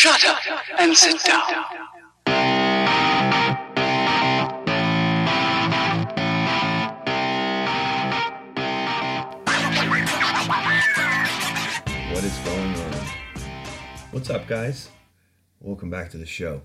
[0.00, 0.40] Shut up
[0.78, 1.42] and sit down.
[12.08, 12.92] What is going on?
[14.12, 14.88] What's up, guys?
[15.60, 16.62] Welcome back to the show.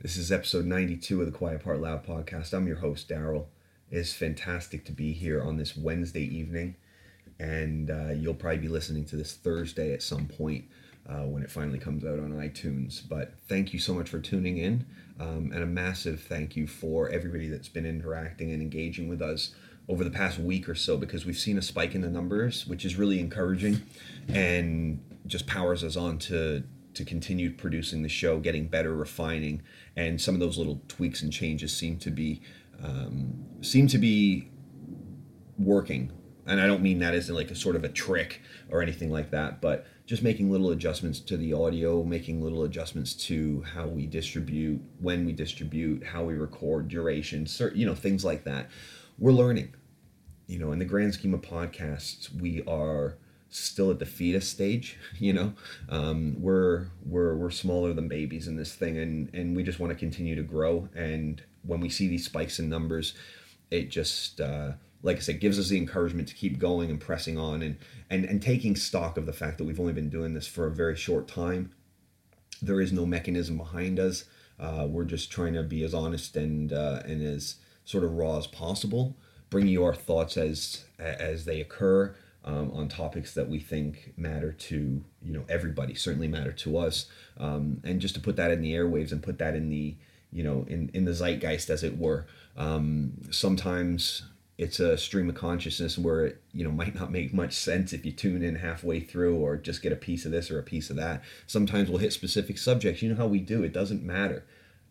[0.00, 2.54] This is episode 92 of the Quiet Part Loud podcast.
[2.54, 3.46] I'm your host, Daryl.
[3.90, 6.76] It's fantastic to be here on this Wednesday evening,
[7.40, 10.66] and uh, you'll probably be listening to this Thursday at some point
[11.08, 13.00] uh, when it finally comes out on iTunes.
[13.08, 14.86] But thank you so much for tuning in,
[15.20, 19.54] um, and a massive thank you for everybody that's been interacting and engaging with us
[19.88, 22.84] over the past week or so because we've seen a spike in the numbers, which
[22.84, 23.82] is really encouraging
[24.28, 26.62] and just powers us on to
[26.94, 29.60] to continue producing the show, getting better, refining,
[29.96, 32.40] and some of those little tweaks and changes seem to be
[32.82, 34.50] um, seem to be
[35.58, 36.10] working.
[36.46, 39.30] And I don't mean that as like a sort of a trick or anything like
[39.30, 44.06] that, but just making little adjustments to the audio, making little adjustments to how we
[44.06, 48.70] distribute, when we distribute, how we record, duration, certain, you know, things like that.
[49.18, 49.74] We're learning.
[50.46, 54.96] You know, in the grand scheme of podcasts, we are still at the fetus stage.
[55.18, 55.54] You know,
[55.88, 59.92] um, we're we're we're smaller than babies in this thing, and and we just want
[59.92, 60.88] to continue to grow.
[60.94, 63.14] And when we see these spikes in numbers,
[63.70, 67.38] it just uh, like I said, gives us the encouragement to keep going and pressing
[67.38, 67.78] on, and
[68.10, 70.70] and and taking stock of the fact that we've only been doing this for a
[70.70, 71.72] very short time.
[72.62, 74.24] There is no mechanism behind us.
[74.58, 78.38] Uh, we're just trying to be as honest and uh, and as sort of raw
[78.38, 79.16] as possible.
[79.50, 84.52] Bring you our thoughts as as they occur um, on topics that we think matter
[84.52, 85.94] to you know everybody.
[85.94, 87.06] Certainly matter to us,
[87.38, 89.96] um, and just to put that in the airwaves and put that in the
[90.32, 92.26] you know in in the zeitgeist as it were.
[92.56, 94.22] Um, sometimes
[94.58, 98.04] it's a stream of consciousness where it you know might not make much sense if
[98.04, 100.90] you tune in halfway through or just get a piece of this or a piece
[100.90, 101.22] of that.
[101.46, 103.02] Sometimes we'll hit specific subjects.
[103.02, 103.62] You know how we do.
[103.62, 104.44] It doesn't matter.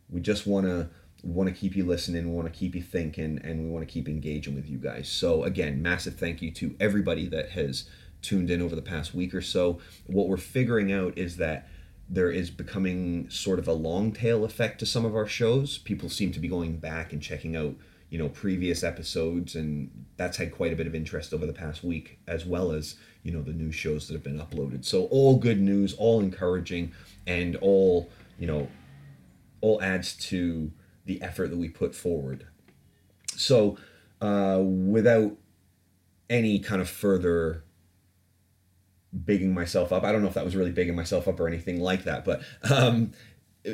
[0.10, 0.90] We just want to
[1.24, 3.92] want to keep you listening we want to keep you thinking and we want to
[3.92, 5.10] keep engaging with you guys.
[5.10, 7.90] So again massive thank you to everybody that has
[8.22, 9.80] tuned in over the past week or so.
[10.06, 11.68] What we're figuring out is that
[12.08, 15.80] there is becoming sort of a long tail effect to some of our shows.
[15.80, 17.76] People seem to be going back and checking out
[18.16, 21.84] you know previous episodes and that's had quite a bit of interest over the past
[21.84, 24.86] week as well as you know the new shows that have been uploaded.
[24.86, 26.94] So all good news all encouraging
[27.28, 28.10] and all
[28.40, 28.70] you know
[29.60, 30.72] all adds to
[31.04, 32.48] the effort that we put forward.
[33.36, 33.78] So
[34.22, 35.36] uh, without
[36.30, 37.66] any kind of further
[39.26, 41.80] bigging myself up i don't know if that was really bigging myself up or anything
[41.80, 43.12] like that but um,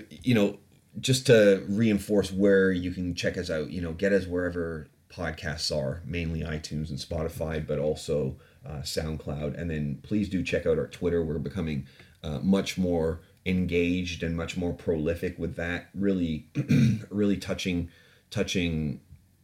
[0.10, 0.60] you know
[1.00, 5.76] just to reinforce where you can check us out, you know, get us wherever podcasts
[5.76, 9.60] are, mainly iTunes and Spotify, but also uh, SoundCloud.
[9.60, 11.24] And then please do check out our Twitter.
[11.24, 11.88] We're becoming
[12.24, 15.90] uh, much more engaged and much more prolific with that.
[15.96, 16.48] Really,
[17.10, 17.90] really touching,
[18.30, 19.02] touching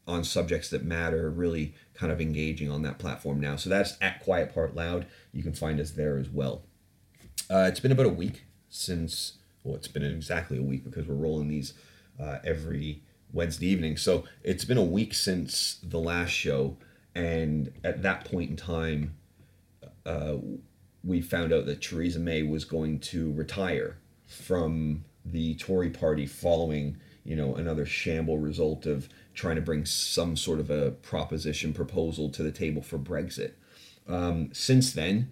[0.08, 1.30] on subjects that matter.
[1.30, 3.56] Really kind of engaging on that platform now.
[3.56, 5.08] So that's at Quiet Part Loud.
[5.34, 6.64] You can find us there as well.
[7.50, 9.38] Uh, it's been about a week since
[9.68, 11.74] well, it's been exactly a week because we're rolling these
[12.20, 13.98] uh, every Wednesday evening.
[13.98, 16.78] So it's been a week since the last show,
[17.14, 19.16] and at that point in time,
[20.06, 20.36] uh,
[21.04, 26.98] we found out that Theresa May was going to retire from the Tory party following,
[27.26, 32.30] you know, another shamble result of trying to bring some sort of a proposition proposal
[32.30, 33.52] to the table for Brexit.
[34.08, 35.32] Um, since then,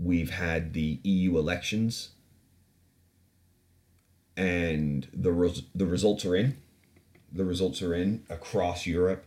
[0.00, 2.10] we've had the EU elections
[4.36, 6.56] and the res- the results are in.
[7.32, 9.24] The results are in across Europe.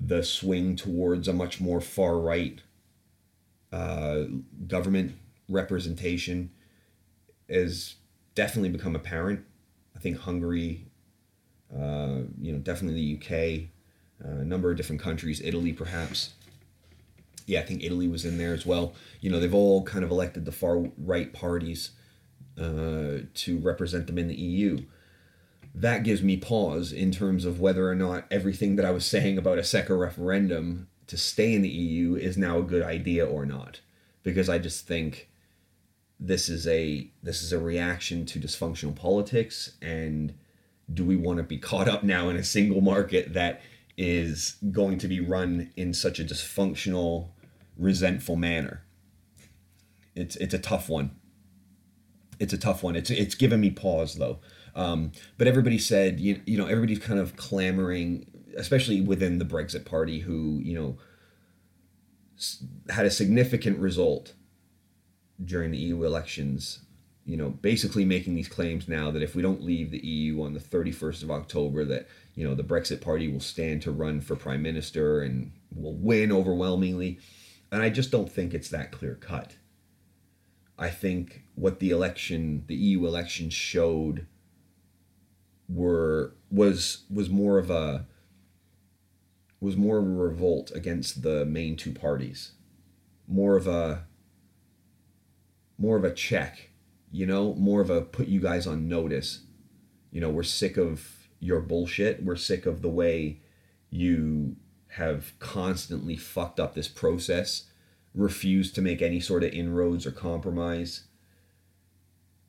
[0.00, 2.60] The swing towards a much more far right
[3.72, 4.24] uh,
[4.68, 5.16] government
[5.48, 6.50] representation
[7.48, 7.96] has
[8.34, 9.44] definitely become apparent.
[9.96, 10.86] I think Hungary,
[11.74, 16.34] uh, you know, definitely the UK, uh, a number of different countries, Italy perhaps.
[17.46, 18.94] Yeah, I think Italy was in there as well.
[19.20, 21.90] You know, they've all kind of elected the far right parties
[22.58, 24.84] uh, to represent them in the EU.
[25.74, 29.38] That gives me pause in terms of whether or not everything that I was saying
[29.38, 33.44] about a second referendum to stay in the EU is now a good idea or
[33.44, 33.80] not.
[34.22, 35.28] Because I just think
[36.20, 40.34] this is a this is a reaction to dysfunctional politics and
[40.92, 43.60] do we want to be caught up now in a single market that
[43.96, 47.28] is going to be run in such a dysfunctional
[47.76, 48.84] resentful manner
[50.14, 51.10] it's it's a tough one
[52.38, 52.96] it's a tough one.
[52.96, 54.38] It's it's given me pause though.
[54.74, 58.26] Um, but everybody said you, you know everybody's kind of clamoring,
[58.56, 60.98] especially within the Brexit party, who you know
[62.90, 64.34] had a significant result
[65.44, 66.84] during the EU elections
[67.26, 70.52] you know, basically making these claims now that if we don't leave the EU on
[70.52, 74.36] the 31st of October, that, you know, the Brexit Party will stand to run for
[74.36, 77.18] prime minister and will win overwhelmingly.
[77.72, 79.54] And I just don't think it's that clear cut.
[80.78, 84.26] I think what the election, the EU election showed
[85.68, 88.06] were was was more of a
[89.60, 92.52] was more of a revolt against the main two parties.
[93.26, 94.04] More of a
[95.78, 96.70] more of a check,
[97.10, 99.40] you know, more of a put you guys on notice.
[100.10, 102.22] You know, we're sick of your bullshit.
[102.22, 103.40] We're sick of the way
[103.90, 104.56] you
[104.88, 107.64] have constantly fucked up this process,
[108.14, 111.04] refused to make any sort of inroads or compromise,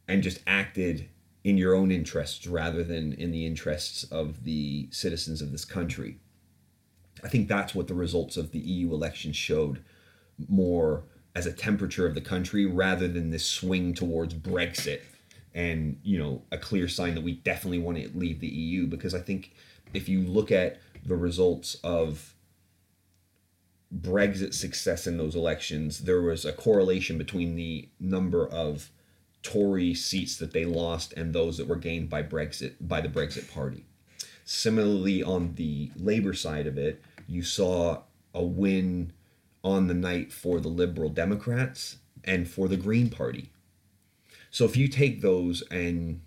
[0.07, 1.09] and just acted
[1.43, 6.17] in your own interests rather than in the interests of the citizens of this country.
[7.23, 9.83] I think that's what the results of the EU election showed
[10.47, 11.03] more
[11.35, 15.01] as a temperature of the country rather than this swing towards Brexit
[15.55, 19.15] and you know a clear sign that we definitely want to leave the EU because
[19.15, 19.53] I think
[19.93, 22.34] if you look at the results of
[23.93, 28.91] Brexit success in those elections, there was a correlation between the number of
[29.43, 33.51] Tory seats that they lost and those that were gained by Brexit by the Brexit
[33.53, 33.85] party.
[34.43, 38.01] Similarly, on the Labour side of it, you saw
[38.33, 39.13] a win
[39.63, 43.51] on the night for the Liberal Democrats and for the Green Party.
[44.49, 46.21] So if you take those and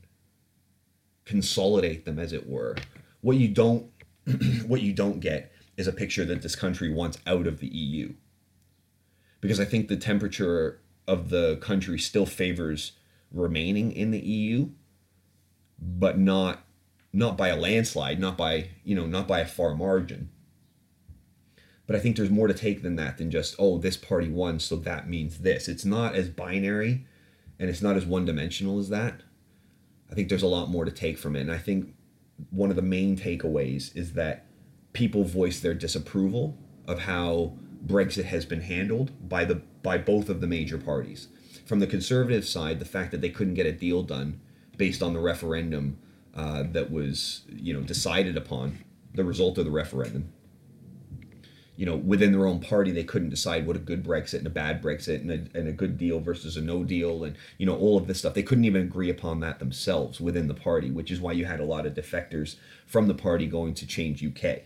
[1.25, 2.77] consolidate them as it were,
[3.21, 3.91] what you don't
[4.67, 8.13] what you don't get is a picture that this country wants out of the EU.
[9.41, 12.93] Because I think the temperature of the country still favors
[13.33, 14.69] remaining in the EU,
[15.79, 16.65] but not
[17.11, 20.29] not by a landslide, not by, you know, not by a far margin.
[21.87, 24.61] But I think there's more to take than that than just, oh, this party won,
[24.61, 25.69] so that means this.
[25.69, 27.07] It's not as binary
[27.59, 29.23] and it's not as one dimensional as that.
[30.11, 31.41] I think there's a lot more to take from it.
[31.41, 31.95] And I think
[32.51, 34.45] one of the main takeaways is that
[34.99, 36.59] people voice their disapproval
[36.89, 37.53] of how
[37.87, 41.29] Brexit has been handled by the by both of the major parties.
[41.65, 44.41] From the conservative side, the fact that they couldn't get a deal done
[44.77, 45.99] based on the referendum
[46.35, 48.79] uh, that was you know decided upon,
[49.15, 50.33] the result of the referendum,
[51.79, 54.51] you know, within their own party, they couldn't decide what a good Brexit and a
[54.51, 57.77] bad Brexit and a, and a good deal versus a no deal and, you know,
[57.77, 58.35] all of this stuff.
[58.35, 61.61] They couldn't even agree upon that themselves within the party, which is why you had
[61.61, 64.63] a lot of defectors from the party going to Change UK,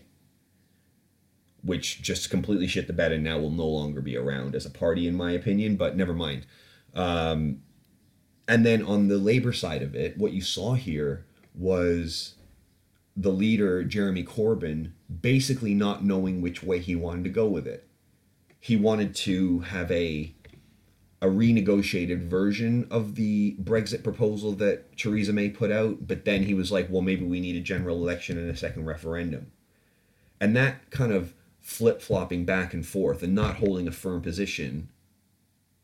[1.63, 4.69] which just completely shit the bed and now will no longer be around as a
[4.69, 6.45] party, in my opinion, but never mind.
[6.93, 7.61] Um,
[8.47, 11.25] and then on the labor side of it, what you saw here
[11.55, 12.35] was
[13.15, 17.87] the leader, Jeremy Corbyn, basically not knowing which way he wanted to go with it.
[18.59, 20.33] He wanted to have a
[21.21, 26.53] a renegotiated version of the Brexit proposal that Theresa May put out, but then he
[26.53, 29.53] was like, well, maybe we need a general election and a second referendum.
[30.41, 31.33] And that kind of
[31.63, 34.89] flip flopping back and forth and not holding a firm position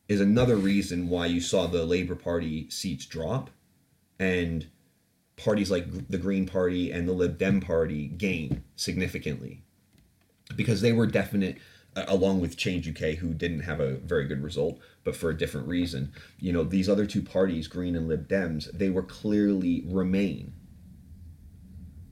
[0.09, 3.49] is another reason why you saw the Labour Party seats drop
[4.19, 4.67] and
[5.37, 9.63] parties like the Green Party and the Lib Dem Party gain significantly
[10.57, 11.57] because they were definite
[11.95, 15.67] along with Change UK who didn't have a very good result but for a different
[15.67, 16.11] reason.
[16.39, 20.51] You know these other two parties Green and Lib Dems they were clearly remain.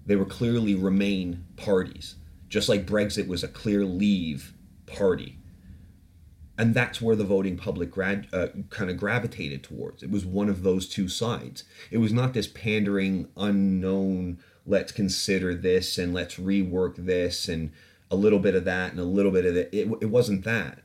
[0.05, 2.15] They were clearly remain parties
[2.49, 4.53] just like Brexit was a clear leave
[4.85, 5.37] party
[6.57, 10.01] and that's where the voting public grad, uh, kind of gravitated towards.
[10.01, 11.63] It was one of those two sides.
[11.91, 17.71] It was not this pandering, unknown, let's consider this and let's rework this and
[18.09, 19.73] a little bit of that and a little bit of that.
[19.73, 20.79] It, it wasn't that.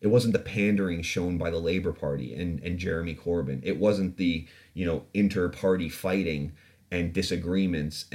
[0.00, 3.60] It wasn't the pandering shown by the Labour Party and, and Jeremy Corbyn.
[3.64, 6.52] It wasn't the, you know, inter-party fighting
[6.90, 8.06] and disagreements,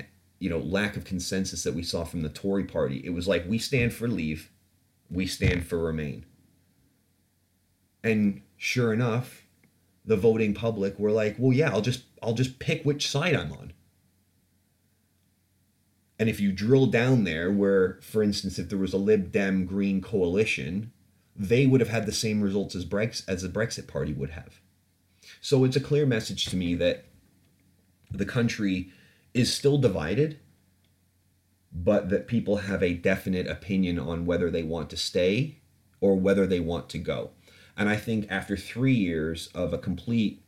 [0.44, 3.02] you know, lack of consensus that we saw from the Tory party.
[3.06, 4.52] It was like, we stand for leave,
[5.10, 6.26] we stand for remain.
[8.04, 9.46] And sure enough
[10.04, 13.54] the voting public were like well yeah i'll just i'll just pick which side i'm
[13.54, 13.72] on.
[16.20, 19.66] And if you drill down there where for instance if there was a lib dem
[19.66, 20.92] green coalition
[21.38, 24.60] they would have had the same results as brexit as the brexit party would have.
[25.40, 27.06] So it's a clear message to me that
[28.12, 28.92] the country
[29.34, 30.40] is still divided
[31.74, 35.58] but that people have a definite opinion on whether they want to stay
[36.00, 37.32] or whether they want to go.
[37.76, 40.44] And I think after three years of a complete,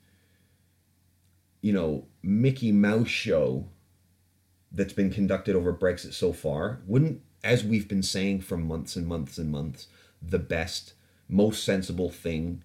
[1.62, 3.68] you know, Mickey Mouse show
[4.72, 9.08] that's been conducted over Brexit so far, wouldn't, as we've been saying for months and
[9.08, 9.88] months and months,
[10.22, 10.94] the best,
[11.28, 12.64] most sensible thing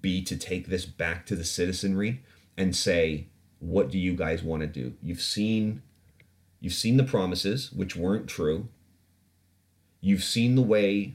[0.00, 2.24] be to take this back to the citizenry
[2.56, 3.28] and say,
[3.62, 4.94] what do you guys want to do?
[5.02, 5.82] You've seen
[6.60, 8.68] you've seen the promises which weren't true.
[10.00, 11.14] You've seen the way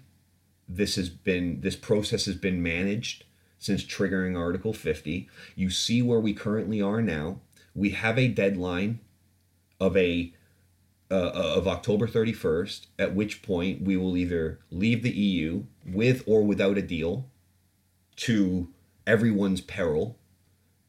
[0.68, 3.26] this has been this process has been managed
[3.60, 5.30] since triggering Article 50.
[5.56, 7.42] You see where we currently are now.
[7.76, 9.02] We have a deadline
[9.80, 10.34] of a
[11.12, 16.44] uh, of October 31st, at which point we will either leave the EU with or
[16.44, 17.30] without a deal
[18.18, 18.70] to
[19.06, 20.18] everyone's peril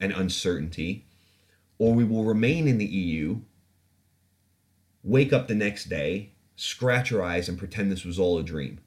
[0.00, 1.04] and uncertainty,
[1.78, 3.40] or we will remain in the EU,
[5.02, 8.80] wake up the next day, scratch our eyes, and pretend this was all a dream.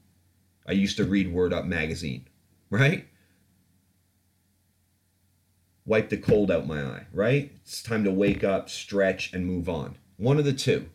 [0.66, 2.28] I used to read Word Up magazine,
[2.70, 3.06] right?
[5.84, 7.52] Wipe the cold out my eye, right?
[7.62, 9.96] It's time to wake up, stretch, and move on.
[10.16, 10.88] One of the two.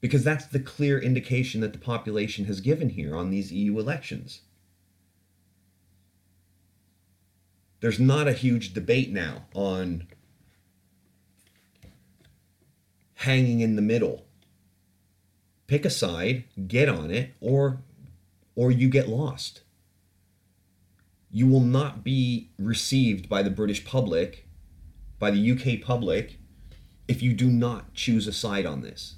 [0.00, 4.42] Because that's the clear indication that the population has given here on these EU elections.
[7.82, 10.06] There's not a huge debate now on
[13.14, 14.24] hanging in the middle.
[15.66, 17.82] Pick a side, get on it, or
[18.54, 19.62] or you get lost.
[21.28, 24.46] You will not be received by the British public,
[25.18, 26.38] by the UK public,
[27.08, 29.16] if you do not choose a side on this.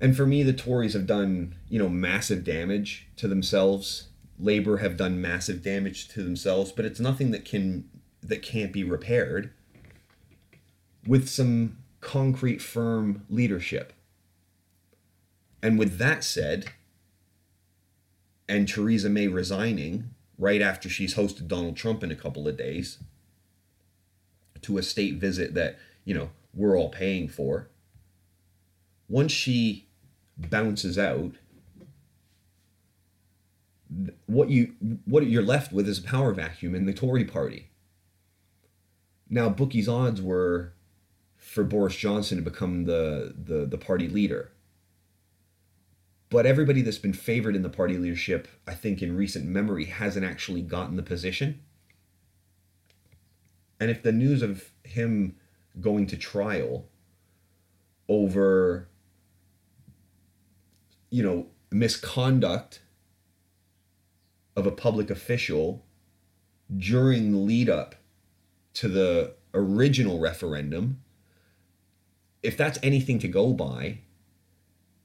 [0.00, 4.08] And for me, the Tories have done, you know, massive damage to themselves.
[4.38, 7.88] Labour have done massive damage to themselves, but it's nothing that can
[8.22, 9.52] that can't be repaired
[11.06, 13.92] with some concrete, firm leadership.
[15.62, 16.66] And with that said,
[18.48, 22.98] and Theresa May resigning right after she's hosted Donald Trump in a couple of days
[24.62, 27.68] to a state visit that, you know, we're all paying for.
[29.08, 29.86] Once she
[30.36, 31.32] bounces out,
[34.26, 34.74] what you
[35.06, 37.70] what you're left with is a power vacuum in the Tory party.
[39.30, 40.72] Now, bookies' odds were
[41.36, 44.52] for Boris Johnson to become the, the, the party leader.
[46.30, 50.26] But everybody that's been favored in the party leadership, I think in recent memory, hasn't
[50.26, 51.60] actually gotten the position.
[53.80, 55.36] And if the news of him
[55.80, 56.86] going to trial
[58.08, 58.88] over,
[61.10, 62.80] you know, misconduct
[64.58, 65.84] of a public official
[66.76, 67.94] during the lead up
[68.74, 71.00] to the original referendum
[72.42, 73.98] if that's anything to go by,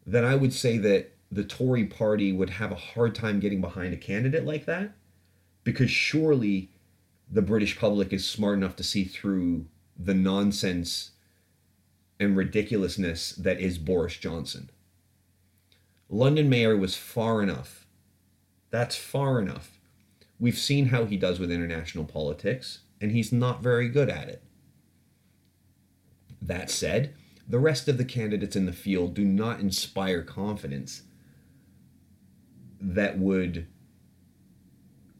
[0.05, 3.93] then I would say that the Tory party would have a hard time getting behind
[3.93, 4.91] a candidate like that
[5.63, 6.69] because surely
[7.31, 9.65] the British public is smart enough to see through
[9.97, 11.11] the nonsense
[12.19, 14.69] and ridiculousness that is Boris Johnson.
[16.09, 17.82] London Mayor was far enough.
[18.73, 19.77] That's far enough.
[20.39, 24.41] We've seen how he does with international politics, and he's not very good at it.
[26.41, 27.13] That said,
[27.47, 31.03] the rest of the candidates in the field do not inspire confidence
[32.81, 33.67] that would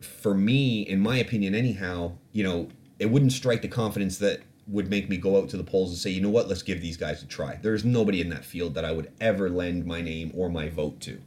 [0.01, 2.67] for me in my opinion anyhow you know
[2.99, 5.97] it wouldn't strike the confidence that would make me go out to the polls and
[5.97, 8.73] say you know what let's give these guys a try there's nobody in that field
[8.73, 11.21] that i would ever lend my name or my vote to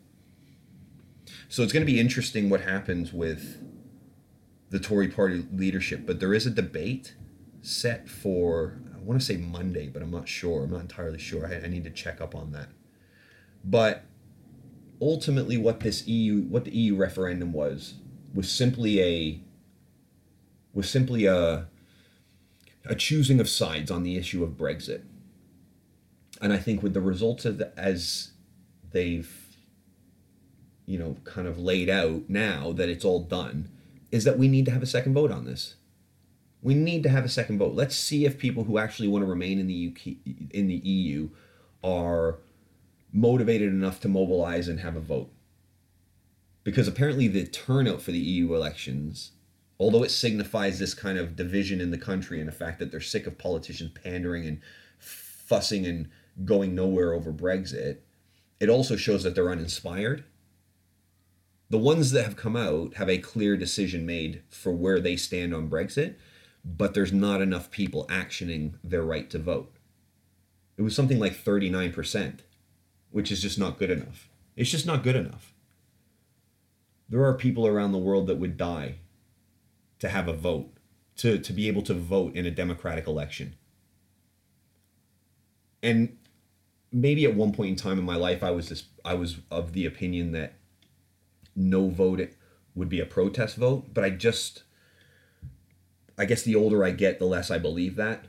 [1.49, 3.63] so it's going to be interesting what happens with
[4.71, 7.15] the tory party leadership but there is a debate
[7.63, 10.65] set for I want to say Monday, but I'm not sure.
[10.65, 11.47] I'm not entirely sure.
[11.47, 12.71] I, I need to check up on that.
[13.65, 14.05] But
[15.01, 17.95] ultimately, what this EU, what the EU referendum was,
[18.35, 19.41] was simply a
[20.75, 21.69] was simply a
[22.85, 25.03] a choosing of sides on the issue of Brexit.
[26.41, 28.33] And I think with the results of the, as
[28.91, 29.46] they've
[30.87, 33.69] you know kind of laid out now that it's all done
[34.11, 35.75] is that we need to have a second vote on this
[36.67, 37.75] we need to have a second vote.
[37.75, 40.17] Let's see if people who actually want to remain in the UK,
[40.53, 41.29] in the EU
[41.85, 42.39] are
[43.13, 45.31] motivated enough to mobilize and have a vote.
[46.65, 49.31] Because apparently the turnout for the EU elections,
[49.79, 53.01] although it signifies this kind of division in the country and the fact that they're
[53.01, 54.61] sick of politicians pandering and
[54.99, 56.09] fussing and
[56.45, 57.99] going nowhere over Brexit,
[58.59, 60.25] it also shows that they're uninspired.
[61.69, 65.55] The ones that have come out have a clear decision made for where they stand
[65.55, 66.15] on Brexit
[66.67, 69.73] but there's not enough people actioning their right to vote.
[70.77, 72.41] It was something like 39%,
[73.11, 74.29] which is just not good enough.
[74.57, 75.55] It's just not good enough.
[77.09, 78.97] There are people around the world that would die
[80.01, 80.73] to have a vote,
[81.19, 83.55] to, to be able to vote in a democratic election.
[85.83, 86.19] And
[86.91, 89.73] maybe at one point in time in my life I was this I was of
[89.73, 90.55] the opinion that
[91.57, 92.37] no vote it
[92.75, 94.63] would be a protest vote, but I just
[96.19, 98.27] I guess the older I get, the less I believe that.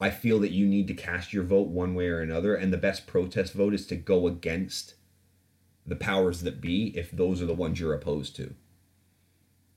[0.00, 2.78] I feel that you need to cast your vote one way or another, and the
[2.78, 4.94] best protest vote is to go against
[5.86, 8.54] the powers that be if those are the ones you're opposed to.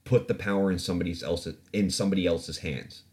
[0.06, 3.04] Put the power in somebody else's in somebody else's hands.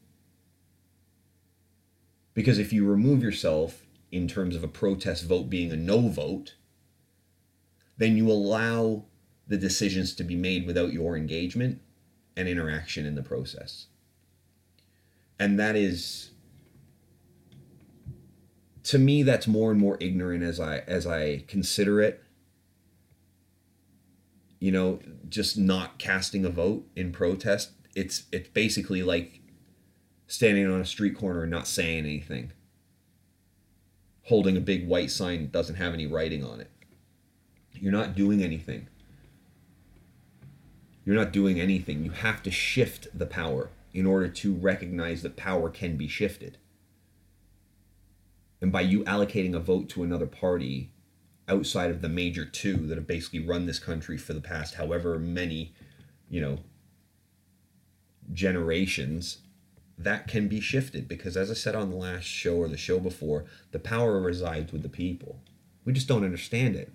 [2.35, 6.55] Because if you remove yourself in terms of a protest vote being a no vote,
[8.01, 9.05] then you allow
[9.47, 11.83] the decisions to be made without your engagement
[12.35, 13.89] and interaction in the process.
[15.39, 16.31] And that is
[18.85, 22.25] to me that's more and more ignorant as I as I consider it.
[24.61, 27.73] You know, just not casting a vote in protest.
[27.95, 29.43] It's it's basically like
[30.27, 32.53] standing on a street corner and not saying anything.
[34.23, 36.71] Holding a big white sign doesn't have any writing on it.
[37.75, 38.89] You're not doing anything.
[41.05, 42.05] You're not doing anything.
[42.05, 46.59] You have to shift the power in order to recognize that power can be shifted.
[48.61, 50.93] And by you allocating a vote to another party
[51.49, 55.19] outside of the major two that have basically run this country for the past however
[55.19, 55.75] many,
[56.29, 56.59] you know,
[58.33, 59.39] generations,
[59.99, 63.01] that can be shifted because as I said on the last show or the show
[63.01, 65.41] before, the power resides with the people.
[65.85, 66.93] We just don't understand it.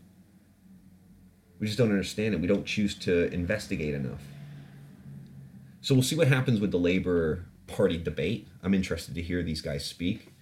[1.59, 2.41] We just don't understand it.
[2.41, 4.21] We don't choose to investigate enough.
[5.81, 8.47] So we'll see what happens with the Labor Party debate.
[8.63, 10.33] I'm interested to hear these guys speak,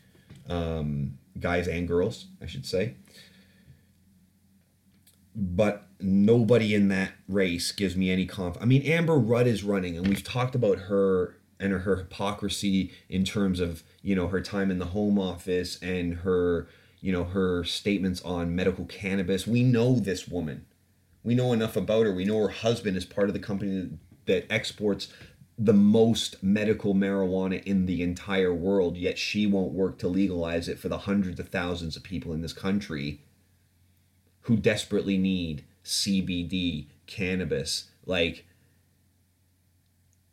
[0.50, 2.96] um, guys and girls, I should say.
[5.36, 8.58] But nobody in that race gives me any conf.
[8.62, 13.24] I mean, Amber Rudd is running, and we've talked about her and her hypocrisy in
[13.24, 16.68] terms of you know her time in the Home Office and her
[17.02, 19.48] you know her statements on medical cannabis.
[19.48, 20.66] We know this woman
[21.24, 22.14] we know enough about her.
[22.14, 23.90] We know her husband is part of the company
[24.26, 25.08] that exports
[25.58, 30.80] the most medical marijuana in the entire world, yet she won't work to legalize it
[30.80, 33.22] for the hundreds of thousands of people in this country
[34.42, 37.92] who desperately need CBD, cannabis.
[38.06, 38.46] Like,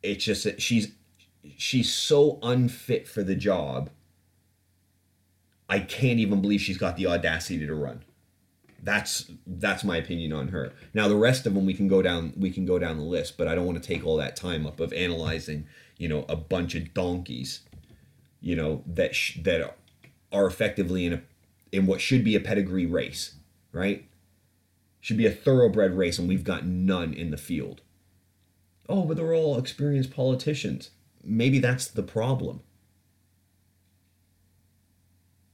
[0.02, 0.92] it's just that she's
[1.56, 3.90] she's so unfit for the job.
[5.68, 8.02] I can't even believe she's got the audacity to run
[8.82, 10.72] that's that's my opinion on her.
[10.94, 13.36] Now the rest of them we can go down we can go down the list,
[13.36, 15.66] but I don't want to take all that time up of analyzing
[15.96, 17.60] you know a bunch of donkeys,
[18.40, 19.76] you know that sh- that
[20.32, 21.22] are effectively in a
[21.72, 23.36] in what should be a pedigree race,
[23.72, 24.06] right?
[25.00, 27.82] Should be a thoroughbred race, and we've got none in the field.
[28.88, 30.90] Oh, but they're all experienced politicians.
[31.22, 32.62] Maybe that's the problem.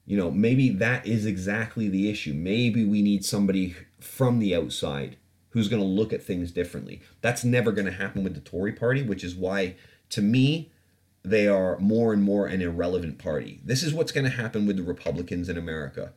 [0.07, 2.33] You know, maybe that is exactly the issue.
[2.33, 5.17] Maybe we need somebody from the outside
[5.51, 7.03] who's going to look at things differently.
[7.23, 9.75] That's never going to happen with the Tory party, which is why,
[10.11, 10.71] to me,
[11.25, 13.61] they are more and more an irrelevant party.
[13.65, 16.13] This is what's going to happen with the Republicans in America.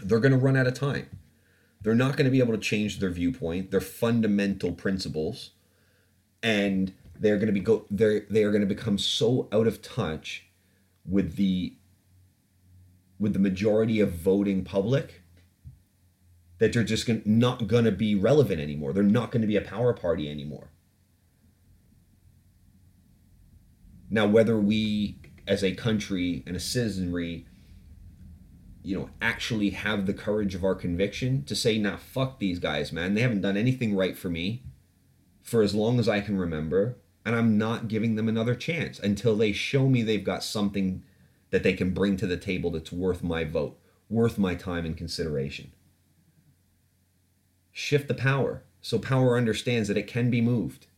[0.00, 1.08] They're going to run out of time.
[1.80, 5.50] They're not going to be able to change their viewpoint, their fundamental principles,
[6.42, 9.82] and they're going to be go they they are going to become so out of
[9.82, 10.46] touch
[11.04, 11.74] with the
[13.22, 15.22] with the majority of voting public
[16.58, 18.92] that they're just gonna, not going to be relevant anymore.
[18.92, 20.70] They're not going to be a power party anymore.
[24.10, 27.46] Now, whether we as a country and a citizenry,
[28.82, 32.92] you know, actually have the courage of our conviction to say, nah, fuck these guys,
[32.92, 33.14] man.
[33.14, 34.64] They haven't done anything right for me
[35.42, 36.96] for as long as I can remember.
[37.24, 41.04] And I'm not giving them another chance until they show me they've got something
[41.52, 43.78] that they can bring to the table that's worth my vote,
[44.10, 45.70] worth my time and consideration.
[47.70, 50.88] Shift the power so power understands that it can be moved.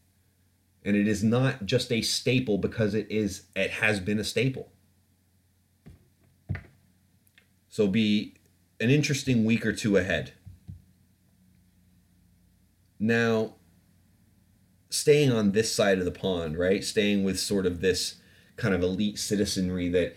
[0.85, 4.73] And it is not just a staple because it is it has been a staple.
[7.69, 8.35] So be
[8.81, 10.33] an interesting week or two ahead.
[12.99, 13.55] Now,
[14.89, 16.83] staying on this side of the pond, right?
[16.83, 18.17] Staying with sort of this
[18.57, 20.17] kind of elite citizenry that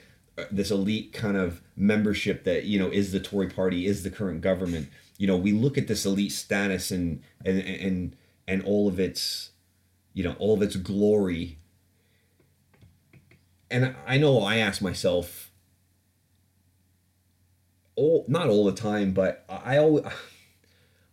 [0.52, 4.41] this elite kind of membership that you know is the Tory party is the current
[4.41, 4.89] government.
[5.17, 8.15] You know we look at this elite status and and and
[8.47, 9.52] and all of its
[10.13, 11.60] you know all of its glory.
[13.69, 15.52] And I know I ask myself
[17.95, 20.06] all not all the time but I always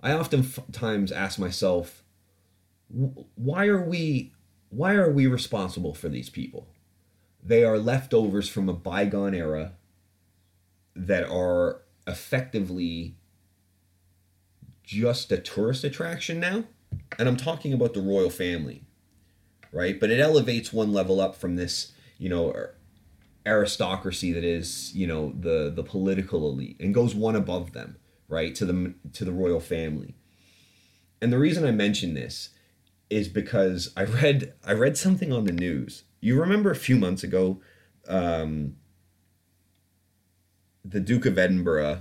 [0.03, 2.05] I oftentimes ask myself
[3.35, 4.33] why are we
[4.69, 6.69] why are we responsible for these people
[7.45, 9.73] they are leftovers from a bygone era
[10.97, 13.17] that are effectively
[14.83, 16.65] just a tourist attraction now.
[17.19, 18.83] And I'm talking about the royal family,
[19.73, 19.99] right?
[19.99, 22.55] But it elevates one level up from this, you know,
[23.47, 27.97] aristocracy that is, you know, the the political elite and goes one above them,
[28.29, 28.55] right?
[28.55, 30.15] To the to the royal family.
[31.21, 32.51] And the reason I mention this
[33.11, 36.05] is because I read I read something on the news.
[36.25, 37.61] You remember a few months ago,
[38.09, 38.77] um,
[40.83, 42.01] the Duke of Edinburgh,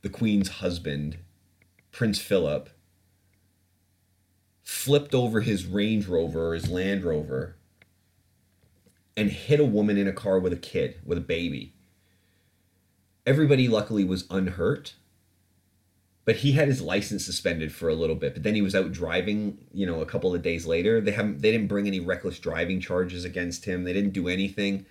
[0.00, 1.18] the Queen's husband,
[1.92, 2.70] Prince Philip,
[4.62, 7.56] flipped over his Range Rover his Land Rover
[9.14, 11.74] and hit a woman in a car with a kid, with a baby.
[13.26, 14.94] Everybody luckily was unhurt,
[16.26, 18.34] but he had his license suspended for a little bit.
[18.34, 21.00] But then he was out driving, you know, a couple of days later.
[21.00, 23.84] They haven't they didn't bring any reckless driving charges against him.
[23.84, 24.84] They didn't do anything.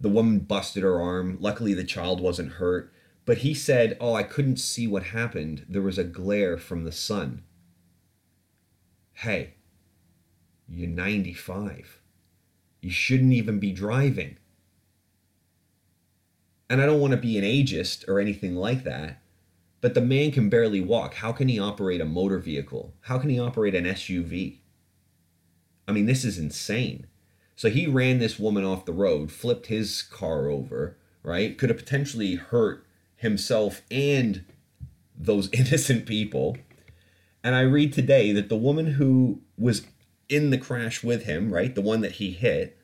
[0.00, 1.36] The woman busted her arm.
[1.40, 2.90] Luckily the child wasn't hurt.
[3.26, 5.66] But he said, "Oh, I couldn't see what happened.
[5.68, 7.42] There was a glare from the sun."
[9.12, 9.54] Hey,
[10.68, 12.00] you're 95
[12.86, 14.36] you shouldn't even be driving.
[16.70, 19.20] And I don't want to be an ageist or anything like that,
[19.86, 21.14] but the man can barely walk.
[21.14, 22.92] How can he operate a motor vehicle?
[23.02, 24.56] How can he operate an SUV?
[25.86, 27.06] I mean, this is insane.
[27.54, 31.56] So he ran this woman off the road, flipped his car over, right?
[31.56, 34.44] Could have potentially hurt himself and
[35.16, 36.56] those innocent people.
[37.44, 39.86] And I read today that the woman who was
[40.28, 41.72] in the crash with him, right?
[41.72, 42.76] The one that he hit,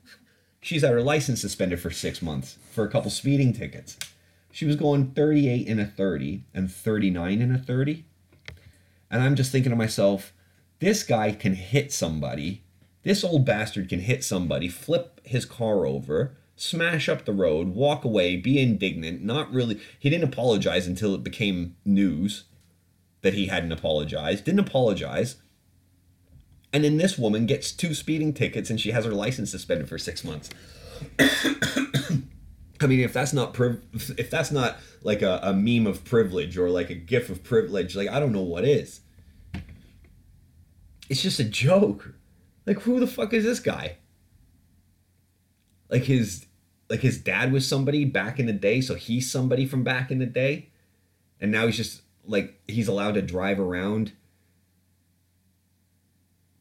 [0.60, 3.98] she's had her license suspended for six months for a couple speeding tickets.
[4.52, 8.04] She was going 38 in a 30 and 39 in a 30.
[9.10, 10.32] And I'm just thinking to myself,
[10.78, 12.62] this guy can hit somebody.
[13.02, 18.04] This old bastard can hit somebody, flip his car over, smash up the road, walk
[18.04, 19.80] away, be indignant, not really.
[19.98, 22.44] He didn't apologize until it became news
[23.22, 24.44] that he hadn't apologized.
[24.44, 25.36] Didn't apologize
[26.72, 29.98] and then this woman gets two speeding tickets and she has her license suspended for
[29.98, 30.48] six months.
[32.82, 33.82] I mean, if that's not priv-
[34.18, 37.96] if that's not like a, a meme of privilege or like a gif of privilege,
[37.96, 39.00] like I don't know what is.
[41.08, 42.14] It's just a joke.
[42.66, 43.96] Like who the fuck is this guy?
[45.90, 46.46] Like his
[46.88, 50.18] like his dad was somebody back in the day, so he's somebody from back in
[50.18, 50.70] the day,
[51.40, 54.12] and now he's just like he's allowed to drive around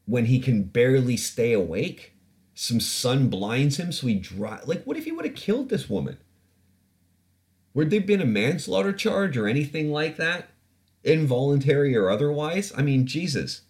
[0.06, 2.11] when he can barely stay awake.
[2.54, 4.68] Some sun blinds him, so he drive.
[4.68, 6.18] Like, what if he would have killed this woman?
[7.74, 10.50] Would there been a manslaughter charge or anything like that,
[11.02, 12.72] involuntary or otherwise?
[12.76, 13.62] I mean, Jesus.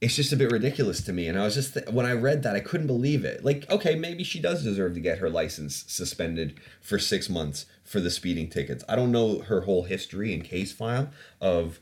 [0.00, 2.42] It's just a bit ridiculous to me, and I was just th- when I read
[2.42, 3.44] that, I couldn't believe it.
[3.44, 8.00] Like, okay, maybe she does deserve to get her license suspended for six months for
[8.00, 8.84] the speeding tickets.
[8.88, 11.80] I don't know her whole history and case file of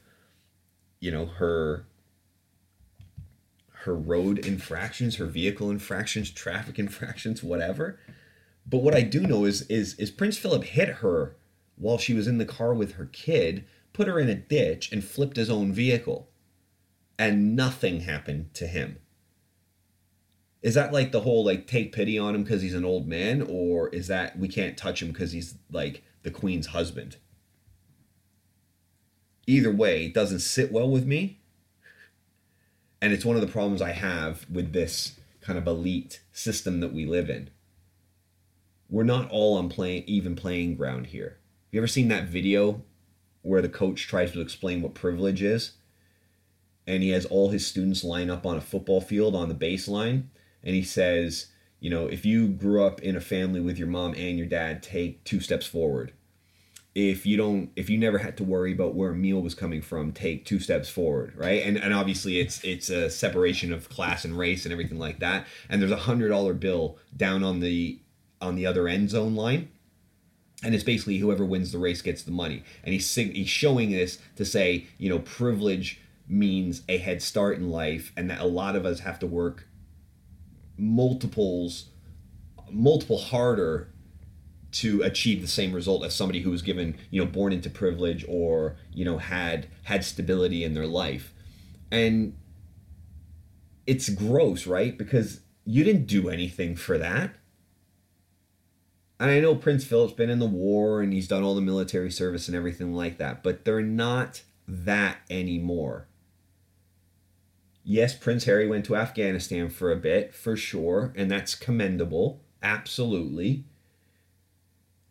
[1.00, 1.86] you know her
[3.84, 7.98] her road infractions, her vehicle infractions, traffic infractions, whatever.
[8.66, 11.36] But what I do know is is is Prince Philip hit her
[11.76, 15.04] while she was in the car with her kid, put her in a ditch and
[15.04, 16.28] flipped his own vehicle.
[17.18, 18.98] And nothing happened to him.
[20.62, 23.42] Is that like the whole like take pity on him because he's an old man
[23.42, 27.16] or is that we can't touch him because he's like the queen's husband?
[29.46, 31.40] either way it doesn't sit well with me.
[33.04, 36.94] And it's one of the problems I have with this kind of elite system that
[36.94, 37.50] we live in.
[38.88, 41.36] We're not all on playing even playing ground here.
[41.70, 42.80] You ever seen that video
[43.42, 45.72] where the coach tries to explain what privilege is?
[46.86, 50.28] And he has all his students line up on a football field on the baseline
[50.62, 51.48] and he says,
[51.80, 54.82] you know, if you grew up in a family with your mom and your dad,
[54.82, 56.14] take two steps forward
[56.94, 59.82] if you don't if you never had to worry about where a meal was coming
[59.82, 61.64] from take two steps forward right?
[61.64, 65.46] And and obviously it's it's a separation of class and race and everything like that.
[65.68, 67.98] And there's a hundred dollar bill down on the
[68.40, 69.70] on the other end zone line.
[70.62, 72.62] And it's basically whoever wins the race gets the money.
[72.84, 77.70] And he's he's showing this to say you know privilege means a head start in
[77.70, 79.66] life and that a lot of us have to work
[80.78, 81.90] multiples
[82.70, 83.93] multiple harder
[84.74, 88.24] to achieve the same result as somebody who was given you know born into privilege
[88.28, 91.32] or you know had had stability in their life.
[91.90, 92.36] And
[93.86, 94.96] it's gross right?
[94.98, 97.36] Because you didn't do anything for that.
[99.20, 102.10] And i know prince philip's been in the war and he's done all the military
[102.10, 106.08] service and everything like that but they're not that anymore.
[107.84, 113.64] Yes prince harry went to afghanistan for a bit for sure and that's commendable absolutely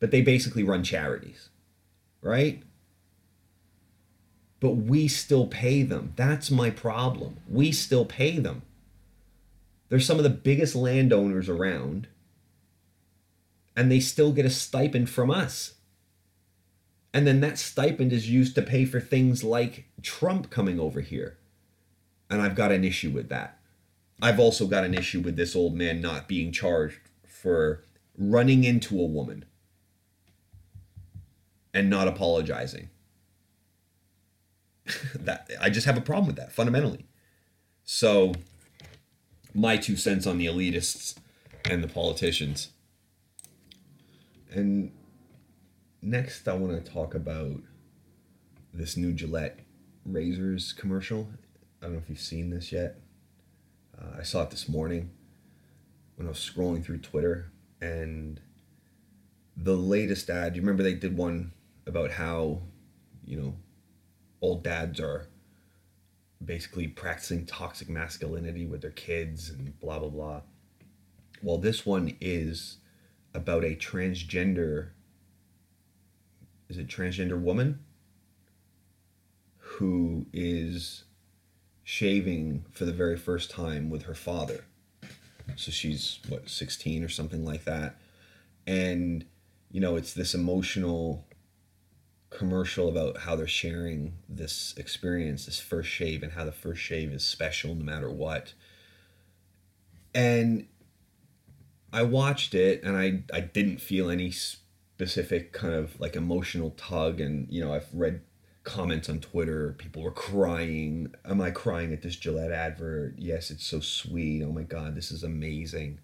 [0.04, 1.48] but they basically run charities,
[2.22, 2.62] right?
[4.63, 6.13] but we still pay them.
[6.16, 7.36] That's my problem.
[7.50, 8.62] We still pay them.
[9.89, 12.08] They're some of the biggest landowners around,
[13.76, 15.74] and they still get a stipend from us.
[17.13, 21.38] And then that stipend is used to pay for things like Trump coming over here.
[22.30, 23.60] And I've got an issue with that.
[24.22, 27.84] I've also got an issue with this old man not being charged for
[28.18, 29.44] running into a woman
[31.74, 32.90] and not apologizing.
[35.16, 37.06] that I just have a problem with that fundamentally.
[37.84, 38.34] So
[39.54, 41.16] my two cents on the elitists
[41.70, 42.70] and the politicians.
[44.52, 44.92] And
[46.02, 47.62] next I want to talk about
[48.74, 49.60] this new Gillette
[50.06, 51.30] razors commercial.
[51.82, 53.00] I don't know if you've seen this yet.
[53.98, 55.12] Uh, I saw it this morning
[56.16, 58.40] when I was scrolling through Twitter and
[59.56, 61.52] the latest ad, you remember they did one
[61.86, 62.62] about how,
[63.26, 63.56] you know,
[64.41, 65.28] old dads are
[66.43, 70.41] basically practicing toxic masculinity with their kids and blah blah blah.
[71.41, 72.78] Well, this one is
[73.34, 74.89] about a transgender
[76.69, 77.80] is it transgender woman
[79.58, 81.04] who is
[81.84, 84.63] shaving for the very first time with her father.
[85.56, 87.98] So she's what 16 or something like that.
[88.65, 89.26] And
[89.72, 91.26] you know, it's this emotional
[92.34, 97.12] commercial about how they're sharing this experience, this first shave, and how the first shave
[97.12, 98.54] is special no matter what.
[100.13, 100.67] And
[101.91, 107.19] I watched it and I, I didn't feel any specific kind of like emotional tug.
[107.19, 108.22] And, you know, I've read
[108.63, 109.76] comments on Twitter.
[109.78, 111.13] People were crying.
[111.26, 113.15] Am I crying at this Gillette advert?
[113.17, 114.43] Yes, it's so sweet.
[114.43, 116.00] Oh my God, this is amazing.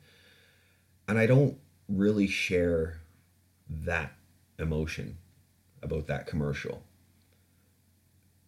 [1.07, 3.01] And I don't really share
[3.69, 4.13] that
[4.59, 5.17] emotion
[5.81, 6.83] about that commercial.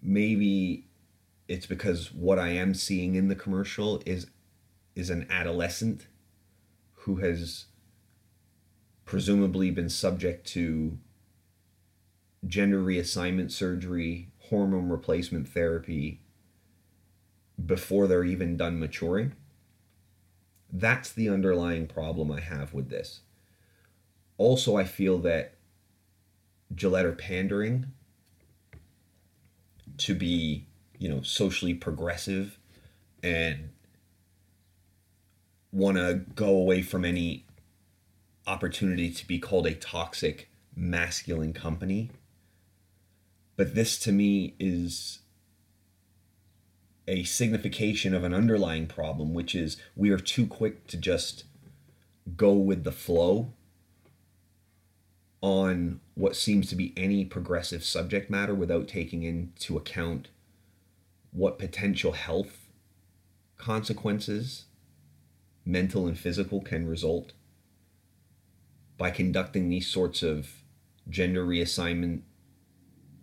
[0.02, 0.88] Maybe
[1.48, 4.28] it's because what I am seeing in the commercial is
[4.96, 6.08] is an adolescent
[6.94, 7.66] who has
[9.06, 10.98] presumably been subject to
[12.46, 16.22] gender reassignment surgery, hormone replacement therapy
[17.64, 19.34] before they're even done maturing.
[20.72, 23.22] That's the underlying problem I have with this.
[24.38, 25.56] Also, I feel that
[26.76, 27.88] Gillette are pandering
[29.98, 30.66] to be,
[30.98, 32.58] you know, socially progressive
[33.24, 33.70] and
[35.72, 37.46] want to go away from any
[38.48, 42.10] opportunity to be called a toxic masculine company.
[43.56, 45.20] But this to me is
[47.08, 51.44] a signification of an underlying problem, which is we are too quick to just
[52.36, 53.54] go with the flow
[55.42, 60.28] on what seems to be any progressive subject matter without taking into account
[61.32, 62.68] what potential health
[63.58, 64.66] consequences,
[65.66, 67.34] mental and physical, can result
[68.98, 70.50] by conducting these sorts of
[71.10, 72.22] gender reassignment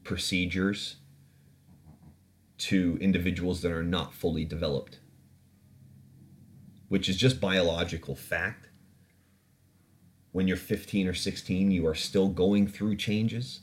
[0.02, 0.96] procedures
[2.56, 4.98] to individuals that are not fully developed,
[6.88, 8.67] which is just biological fact
[10.38, 13.62] when you're 15 or 16, you are still going through changes.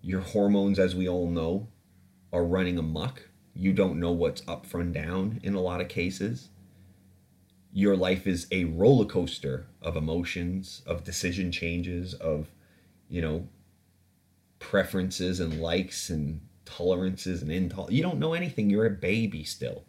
[0.00, 1.68] Your hormones, as we all know,
[2.32, 3.28] are running amok.
[3.52, 6.48] You don't know what's up from down in a lot of cases.
[7.70, 12.46] Your life is a roller coaster of emotions, of decision changes, of,
[13.10, 13.46] you know,
[14.58, 17.92] preferences and likes and tolerances and intolerances.
[17.92, 18.70] You don't know anything.
[18.70, 19.84] You're a baby still.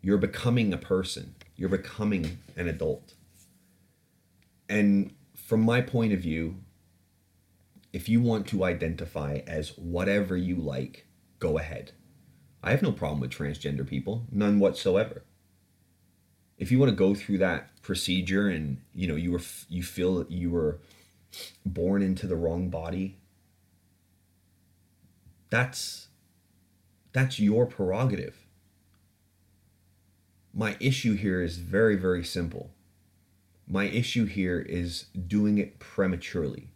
[0.00, 1.36] You're becoming a person.
[1.54, 3.14] You're becoming an adult.
[4.72, 6.56] And from my point of view,
[7.92, 11.04] if you want to identify as whatever you like,
[11.40, 11.92] go ahead.
[12.62, 15.24] I have no problem with transgender people, none whatsoever.
[16.56, 20.14] If you want to go through that procedure and you know you were you feel
[20.14, 20.80] that you were
[21.66, 23.18] born into the wrong body,
[25.50, 26.08] that's
[27.12, 28.46] that's your prerogative.
[30.54, 32.70] My issue here is very very simple.
[33.72, 36.74] My issue here is doing it prematurely.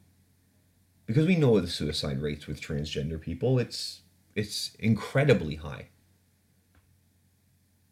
[1.04, 4.00] Because we know the suicide rates with transgender people, it's
[4.34, 5.88] it's incredibly high.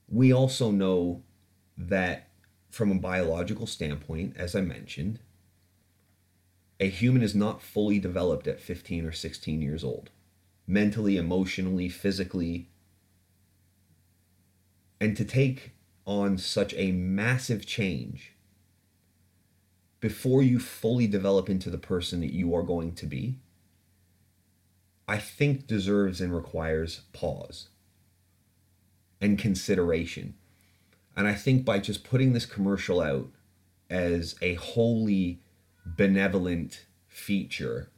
[0.09, 1.23] We also know
[1.77, 2.31] that
[2.71, 5.19] from a biological standpoint, as I mentioned,
[6.81, 10.09] a human is not fully developed at 15 or 16 years old,
[10.67, 12.71] mentally, emotionally, physically.
[14.99, 15.73] And to take
[16.07, 18.34] on such a massive change
[20.05, 23.37] before you fully develop into the person that you are going to be
[25.09, 27.69] I think deserves and requires pause
[29.19, 30.35] and consideration.
[31.17, 33.31] And I think by just putting this commercial out
[33.88, 35.40] as a wholly
[35.87, 37.88] benevolent feature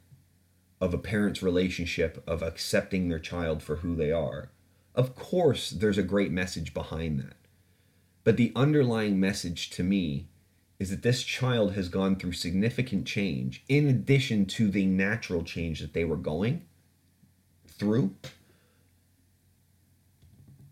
[0.79, 4.49] of a parent's relationship of accepting their child for who they are,
[4.95, 7.35] of course, there's a great message behind that.
[8.23, 10.29] But the underlying message to me
[10.79, 15.79] is that this child has gone through significant change in addition to the natural change
[15.79, 16.65] that they were going
[17.67, 18.13] through.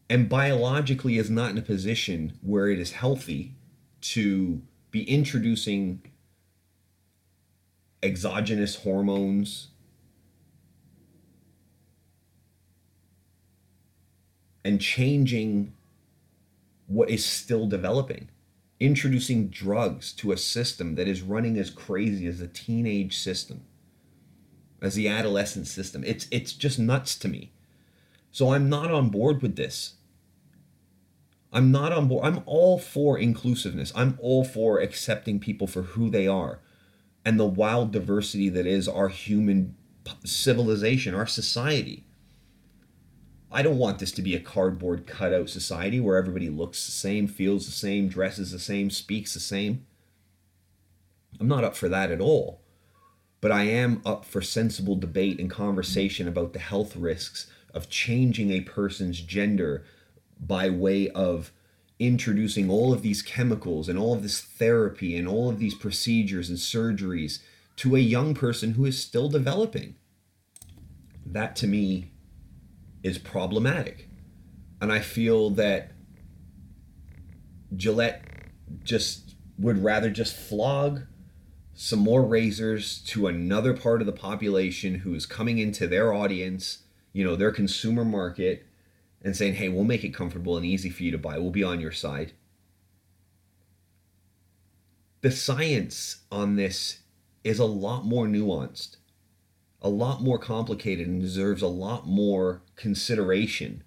[0.10, 3.56] And biologically is not in a position where it is healthy
[4.02, 6.04] to be introducing
[8.04, 9.70] exogenous hormones.
[14.64, 15.74] And changing
[16.88, 18.30] what is still developing
[18.80, 23.64] introducing drugs to a system that is running as crazy as the teenage system
[24.82, 26.04] as the adolescent system.
[26.06, 27.52] It's it's just nuts to me.
[28.32, 29.96] So i'm not on board with this.
[31.54, 33.94] I'm not on board i'm all for inclusiveness.
[33.96, 36.60] I'm all for accepting people for who they are
[37.24, 39.76] and the wild diversity that is our human
[40.24, 42.06] civilization our society
[43.56, 47.26] I don't want this to be a cardboard cutout society where everybody looks the same,
[47.26, 49.88] feels the same, dresses the same, speaks the same.
[51.40, 52.60] I'm not up for that at all.
[53.40, 58.52] But I am up for sensible debate and conversation about the health risks of changing
[58.52, 59.86] a person's gender
[60.38, 61.54] by way of
[61.98, 66.50] introducing all of these chemicals and all of this therapy and all of these procedures
[66.50, 67.40] and surgeries
[67.78, 69.96] to a young person who is still developing.
[71.26, 72.12] That to me
[73.06, 74.10] is problematic.
[74.82, 75.92] And I feel that
[77.76, 78.26] Gillette
[78.84, 81.04] just would rather just flog
[81.76, 86.80] some more razors to another part of the population who is coming into their audience,
[87.14, 88.66] you know, their consumer market,
[89.22, 91.38] and saying, hey, we'll make it comfortable and easy for you to buy.
[91.38, 92.34] We'll be on your side.
[95.22, 97.02] The science on this
[97.44, 98.98] is a lot more nuanced
[99.86, 103.84] a lot more complicated and deserves a lot more consideration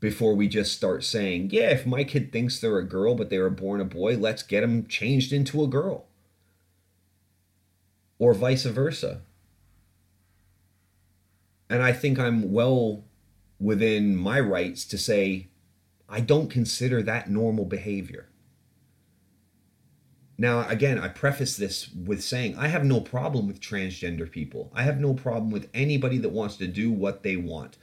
[0.00, 3.38] before we just start saying, yeah, if my kid thinks they're a girl but they
[3.38, 6.06] were born a boy, let's get them changed into a girl.
[8.18, 9.20] Or vice versa.
[11.70, 13.04] And I think I'm well
[13.60, 15.46] within my rights to say,
[16.08, 18.30] I don't consider that normal behavior.
[20.36, 24.70] Now, again, I preface this with saying I have no problem with transgender people.
[24.74, 27.76] I have no problem with anybody that wants to do what they want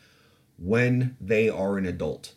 [0.58, 2.34] when they are an adult.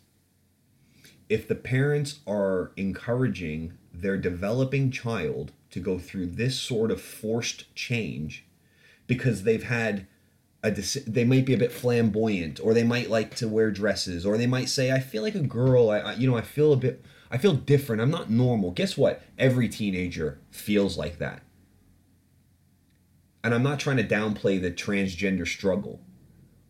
[1.28, 7.74] If the parents are encouraging their developing child to go through this sort of forced
[7.74, 8.46] change
[9.06, 10.06] because they've had
[10.62, 10.70] a
[11.06, 14.46] they might be a bit flamboyant or they might like to wear dresses or they
[14.46, 17.04] might say I feel like a girl I, I you know I feel a bit
[17.34, 18.00] I feel different.
[18.00, 18.70] I'm not normal.
[18.70, 19.20] Guess what?
[19.36, 21.42] Every teenager feels like that.
[23.42, 26.00] And I'm not trying to downplay the transgender struggle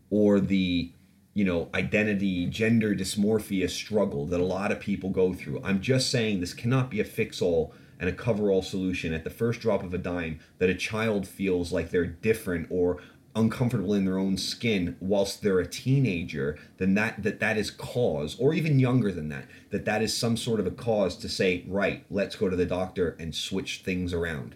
[0.09, 0.91] or the,
[1.35, 5.61] you know, identity, gender dysmorphia struggle that a lot of people go through.
[5.63, 9.23] I'm just saying this cannot be a fix all and a cover all solution at
[9.23, 13.03] the first drop of a dime that a child feels like they're different or
[13.37, 18.39] uncomfortable in their own skin whilst they're a teenager then that that that is cause
[18.39, 21.65] or even younger than that that that is some sort of a cause to say
[21.67, 24.55] right let's go to the doctor and switch things around.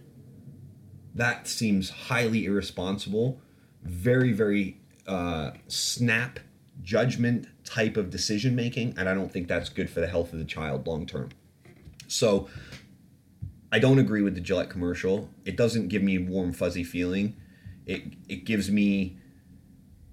[1.14, 3.40] That seems highly irresponsible
[3.82, 6.38] very very uh, snap
[6.82, 10.38] judgment type of decision making and i don't think that's good for the health of
[10.38, 11.28] the child long term
[12.06, 12.48] so
[13.72, 15.28] i don't agree with the gillette commercial.
[15.44, 17.36] It doesn't give me warm fuzzy feeling
[17.88, 19.16] it it gives me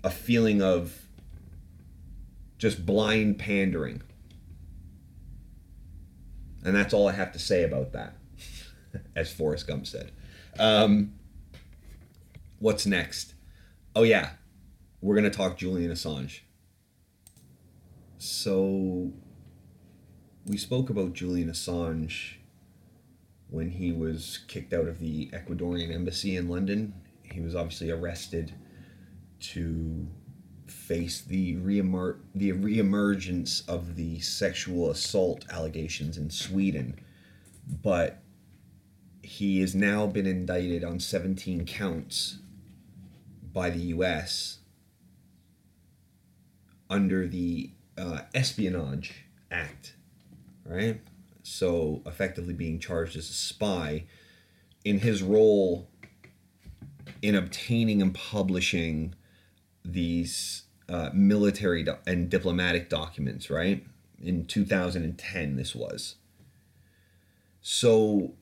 [0.04, 1.06] a feeling of
[2.58, 4.02] just blind pandering.
[6.64, 8.16] And that's all I have to say about that,
[9.16, 10.12] as Forrest Gump said.
[10.58, 11.14] Um,
[12.58, 13.36] what's next?
[13.96, 14.32] Oh, yeah,
[15.02, 16.40] we're going to talk Julian Assange.
[18.18, 19.12] So,
[20.48, 22.38] we spoke about Julian Assange
[23.50, 26.94] when he was kicked out of the Ecuadorian embassy in London
[27.36, 28.54] he was obviously arrested
[29.40, 30.08] to
[30.68, 36.98] face the reemer- the reemergence of the sexual assault allegations in Sweden,
[37.84, 38.24] but
[39.22, 42.38] he has now been indicted on 17 counts
[43.52, 44.60] by the U.S.
[46.90, 49.96] under the uh, Espionage Act,
[50.66, 51.02] right?
[51.44, 54.06] So effectively being charged as a spy
[54.86, 55.90] in his role
[57.26, 59.16] in obtaining and publishing
[59.84, 63.84] these uh, military do- and diplomatic documents, right?
[64.22, 66.18] In 2010, this was.
[67.62, 68.34] So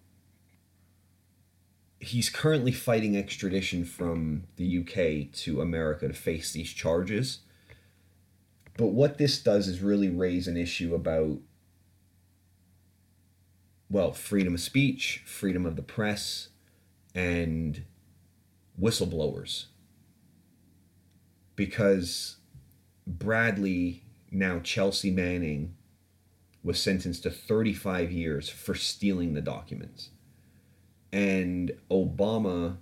[1.99, 7.39] he's currently fighting extradition from the UK to America to face these charges.
[8.75, 11.37] But what this does is really raise an issue about,
[13.89, 16.49] well, freedom of speech, freedom of the press,
[17.15, 17.85] and
[18.79, 19.65] whistleblowers.
[21.55, 22.37] Because
[23.05, 25.75] Bradley, now Chelsea Manning,
[26.63, 30.09] was sentenced to 35 years for stealing the documents.
[31.11, 32.77] And Obama,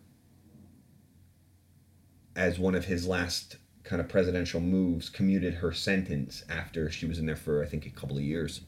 [2.35, 7.17] as one of his last kind of presidential moves, commuted her sentence after she was
[7.17, 8.61] in there for, I think, a couple of years.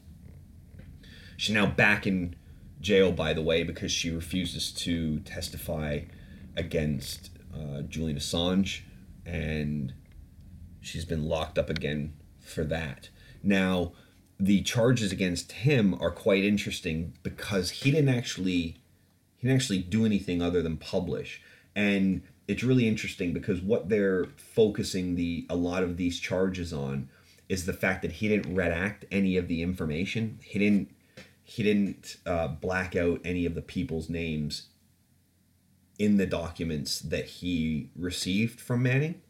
[1.36, 2.36] She's now back in
[2.80, 6.00] jail, by the way, because she refuses to testify
[6.56, 8.82] against uh, Julian Assange,
[9.24, 9.94] and
[10.80, 13.08] she's been locked up again for that.
[13.42, 13.92] Now,
[14.38, 18.76] the charges against him are quite interesting because he didn't actually
[19.36, 21.42] he didn't actually do anything other than publish,
[21.74, 27.08] and it's really interesting because what they're focusing the a lot of these charges on
[27.48, 30.38] is the fact that he didn't redact any of the information.
[30.42, 30.90] He didn't
[31.42, 34.68] he didn't uh, black out any of the people's names
[35.98, 39.20] in the documents that he received from Manning,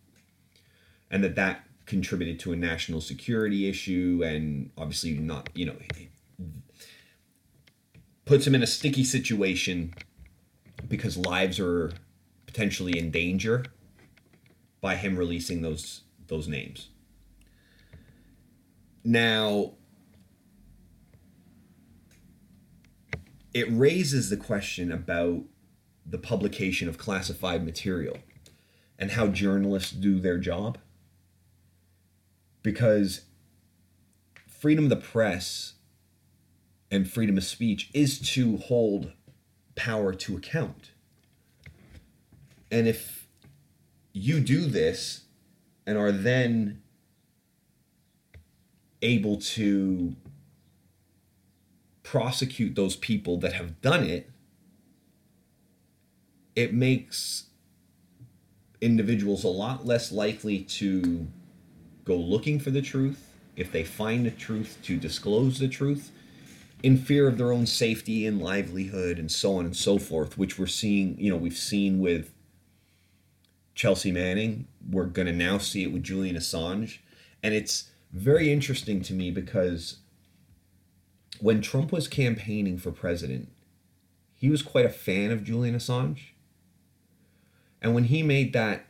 [1.10, 5.76] and that that contributed to a national security issue, and obviously not you know
[8.24, 9.94] puts him in a sticky situation
[10.88, 11.92] because lives are
[12.46, 13.64] potentially in danger
[14.80, 16.88] by him releasing those those names.
[19.04, 19.72] Now,
[23.52, 25.42] it raises the question about
[26.06, 28.18] the publication of classified material
[28.98, 30.78] and how journalists do their job.
[32.62, 33.22] Because
[34.46, 35.74] freedom of the press
[36.90, 39.12] and freedom of speech is to hold
[39.74, 40.92] power to account.
[42.70, 43.26] And if
[44.12, 45.22] you do this
[45.86, 46.82] and are then
[49.02, 50.16] able to
[52.02, 54.30] prosecute those people that have done it,
[56.56, 57.44] it makes
[58.80, 61.26] individuals a lot less likely to
[62.04, 63.30] go looking for the truth.
[63.56, 66.10] If they find the truth to disclose the truth
[66.82, 70.58] in fear of their own safety and livelihood and so on and so forth which
[70.58, 72.34] we're seeing you know we've seen with
[73.74, 74.66] Chelsea Manning.
[74.88, 76.98] We're going to now see it with Julian Assange.
[77.42, 79.98] And it's very interesting to me because
[81.40, 83.48] when Trump was campaigning for president
[84.44, 86.33] he was quite a fan of Julian Assange
[87.84, 88.86] and when he made that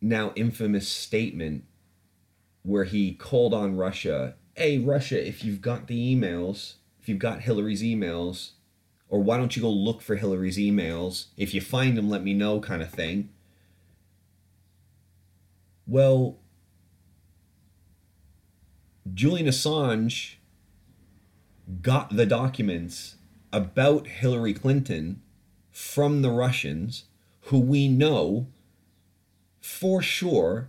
[0.00, 1.64] now infamous statement
[2.62, 7.42] where he called on Russia, hey, Russia, if you've got the emails, if you've got
[7.42, 8.52] Hillary's emails,
[9.10, 11.26] or why don't you go look for Hillary's emails?
[11.36, 13.28] If you find them, let me know, kind of thing.
[15.86, 16.38] Well,
[19.12, 20.36] Julian Assange
[21.82, 23.16] got the documents
[23.52, 25.20] about Hillary Clinton
[25.70, 27.04] from the Russians
[27.46, 28.46] who we know
[29.60, 30.68] for sure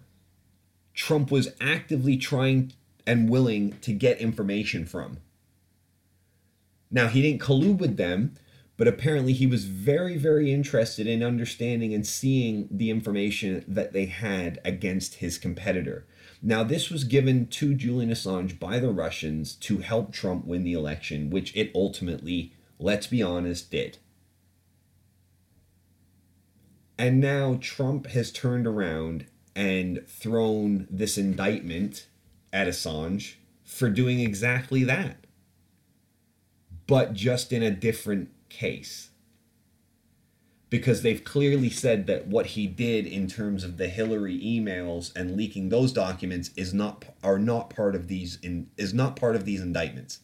[0.94, 2.74] Trump was actively trying
[3.06, 5.18] and willing to get information from.
[6.90, 8.36] Now, he didn't collude with them,
[8.78, 14.06] but apparently he was very, very interested in understanding and seeing the information that they
[14.06, 16.06] had against his competitor.
[16.42, 20.74] Now, this was given to Julian Assange by the Russians to help Trump win the
[20.74, 23.98] election, which it ultimately, let's be honest, did.
[26.98, 29.26] And now Trump has turned around
[29.56, 32.08] and thrown this indictment
[32.54, 35.18] at Assange for doing exactly that,
[36.88, 39.10] but just in a different case.
[40.70, 45.38] Because they've clearly said that what he did in terms of the Hillary emails and
[45.38, 49.46] leaking those documents is not are not part of these in, is not part of
[49.46, 50.20] these indictments.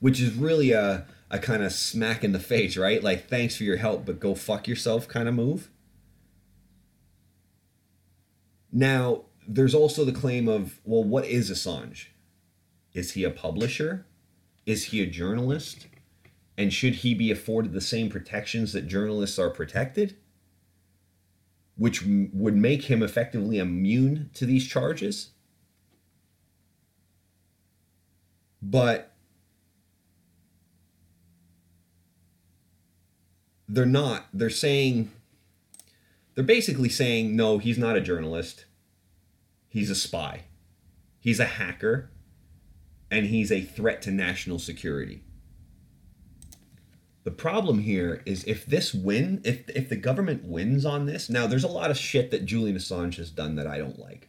[0.00, 3.02] Which is really a a kind of smack in the face, right?
[3.02, 5.68] Like, thanks for your help, but go fuck yourself kind of move.
[8.70, 12.06] Now, there's also the claim of, well, what is Assange?
[12.92, 14.06] Is he a publisher?
[14.64, 15.88] Is he a journalist?
[16.56, 20.16] And should he be afforded the same protections that journalists are protected?
[21.76, 25.30] Which m- would make him effectively immune to these charges?
[28.62, 29.13] But
[33.68, 34.26] they're not.
[34.32, 35.10] They're saying
[36.34, 38.64] they're basically saying no, he's not a journalist.
[39.68, 40.42] He's a spy.
[41.18, 42.10] He's a hacker
[43.10, 45.22] and he's a threat to national security.
[47.24, 51.46] The problem here is if this win, if if the government wins on this, now
[51.46, 54.28] there's a lot of shit that Julian Assange has done that I don't like.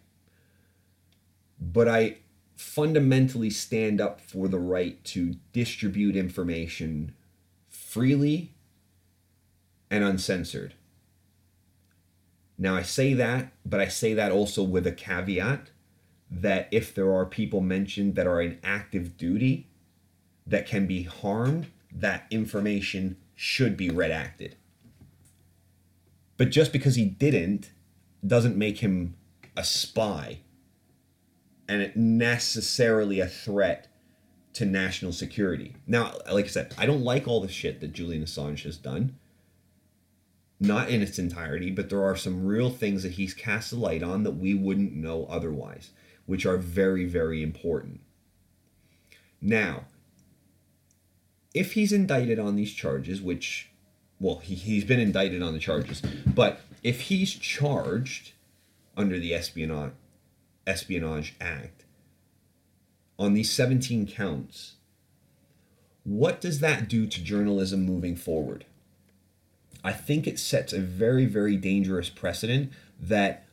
[1.60, 2.18] But I
[2.56, 7.14] fundamentally stand up for the right to distribute information
[7.68, 8.55] freely
[9.90, 10.74] and uncensored.
[12.58, 15.72] Now I say that, but I say that also with a caveat
[16.32, 19.68] that if there are people mentioned that are in active duty
[20.48, 24.54] that can be harmed, that information should be redacted.
[26.38, 27.72] But just because he didn't
[28.26, 29.16] doesn't make him
[29.56, 30.40] a spy
[31.68, 33.88] and it necessarily a threat
[34.54, 35.76] to national security.
[35.88, 39.18] Now, like I said, I don't like all the shit that Julian Assange has done.
[40.60, 44.03] Not in its entirety, but there are some real things that he's cast a light
[44.03, 45.91] on that we wouldn't know otherwise,
[46.26, 47.99] which are very, very important.
[49.41, 49.86] Now,
[51.53, 53.70] if he's indicted on these charges, which,
[54.20, 58.32] well, he, he's been indicted on the charges, but if he's charged
[58.95, 59.91] under the espionage
[60.68, 61.86] Espionage Act
[63.20, 64.74] on these 17 counts,
[66.03, 68.66] what does that do to journalism moving forward?
[69.86, 73.46] I think it sets a very, very dangerous precedent that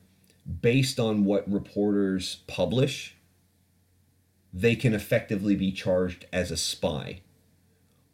[0.62, 3.16] based on what reporters publish,
[4.50, 7.20] they can effectively be charged as a spy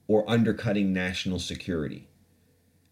[0.09, 2.09] or undercutting national security.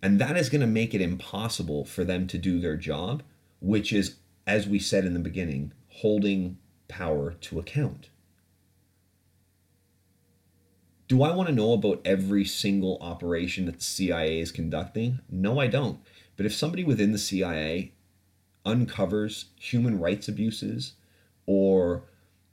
[0.00, 3.24] And that is going to make it impossible for them to do their job,
[3.60, 6.56] which is, as we said in the beginning, holding
[6.86, 8.10] power to account.
[11.08, 15.20] Do I want to know about every single operation that the CIA is conducting?
[15.30, 16.00] No, I don't.
[16.36, 17.92] But if somebody within the CIA
[18.64, 20.94] uncovers human rights abuses
[21.46, 22.02] or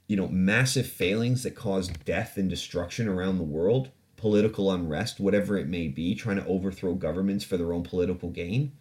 [0.06, 5.58] you know massive failings that cause death and destruction around the world, political unrest, whatever
[5.58, 8.72] it may be, trying to overthrow governments for their own political gain,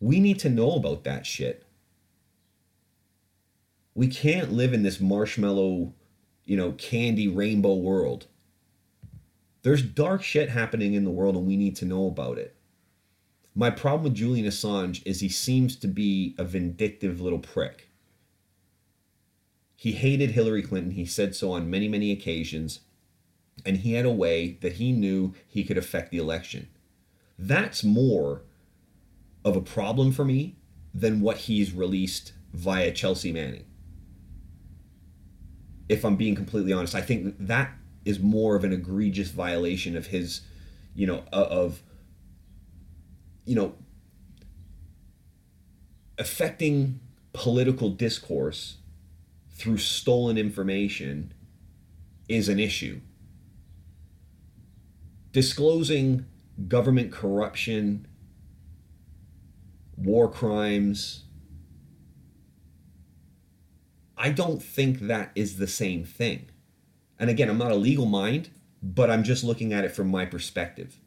[0.00, 1.66] we need to know about that shit
[3.96, 5.92] we can't live in this marshmallow,
[6.44, 8.26] you know, candy rainbow world.
[9.66, 12.54] There's dark shit happening in the world and we need to know about it.
[13.52, 17.88] My problem with Julian Assange is he seems to be a vindictive little prick.
[19.74, 20.92] He hated Hillary Clinton.
[20.92, 22.78] He said so on many, many occasions.
[23.64, 26.68] And he had a way that he knew he could affect the election.
[27.36, 28.42] That's more
[29.44, 30.58] of a problem for me
[30.94, 33.64] than what he's released via Chelsea Manning
[35.88, 36.94] if I'm being completely honest.
[36.94, 37.72] I think that
[38.06, 40.42] is more of an egregious violation of his,
[40.94, 41.82] you know, uh, of,
[43.44, 43.74] you know,
[46.16, 47.00] affecting
[47.32, 48.76] political discourse
[49.50, 51.34] through stolen information
[52.28, 53.00] is an issue.
[55.32, 56.26] Disclosing
[56.68, 58.06] government corruption,
[59.96, 61.24] war crimes,
[64.16, 66.50] I don't think that is the same thing.
[67.18, 68.50] And again, I'm not a legal mind,
[68.82, 71.00] but I'm just looking at it from my perspective.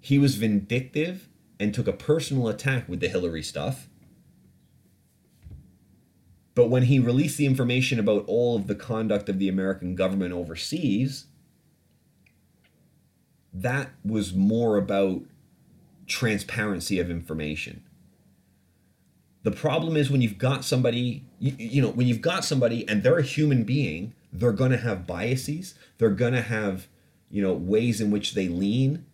[0.00, 3.88] He was vindictive and took a personal attack with the Hillary stuff.
[6.54, 10.32] But when he released the information about all of the conduct of the American government
[10.32, 11.26] overseas,
[13.52, 15.22] that was more about
[16.06, 17.84] transparency of information.
[19.42, 23.02] The problem is when you've got somebody, you, you know, when you've got somebody and
[23.02, 25.74] they're a human being, they're going to have biases.
[25.98, 26.88] They're going to have,
[27.30, 29.06] you know, ways in which they lean.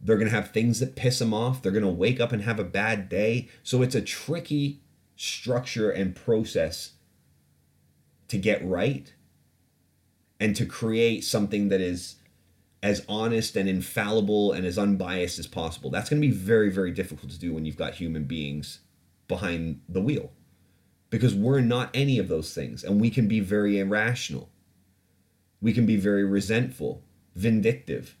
[0.00, 1.62] They're going to have things that piss them off.
[1.62, 3.48] They're going to wake up and have a bad day.
[3.62, 4.80] So it's a tricky
[5.16, 6.92] structure and process
[8.28, 9.14] to get right
[10.38, 12.16] and to create something that is
[12.82, 15.88] as honest and infallible and as unbiased as possible.
[15.88, 18.80] That's going to be very, very difficult to do when you've got human beings
[19.28, 20.32] behind the wheel
[21.10, 24.50] because we're not any of those things and we can be very irrational.
[25.60, 27.04] We can be very resentful,
[27.34, 28.16] vindictive.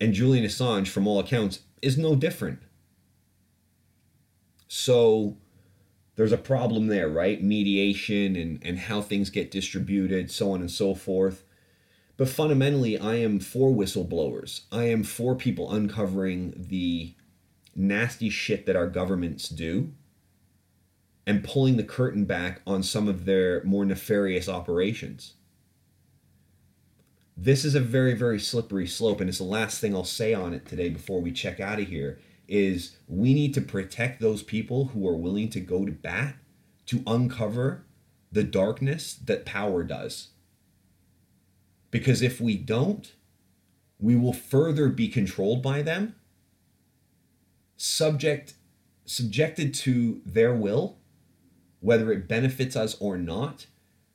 [0.00, 2.60] And Julian Assange, from all accounts, is no different.
[4.66, 5.36] So
[6.16, 7.42] there's a problem there, right?
[7.42, 11.44] Mediation and, and how things get distributed, so on and so forth.
[12.16, 14.62] But fundamentally, I am for whistleblowers.
[14.70, 17.14] I am for people uncovering the
[17.76, 19.92] nasty shit that our governments do
[21.26, 25.34] and pulling the curtain back on some of their more nefarious operations.
[27.36, 30.54] This is a very, very slippery slope, and it's the last thing I'll say on
[30.54, 32.18] it today before we check out of here.
[32.46, 36.36] is we need to protect those people who are willing to go to bat
[36.86, 37.84] to uncover
[38.30, 40.28] the darkness that power does.
[41.90, 43.14] Because if we don't,
[43.98, 46.16] we will further be controlled by them,
[47.84, 48.54] subject
[49.06, 50.96] subjected to their will,
[51.80, 53.66] whether it benefits us or not,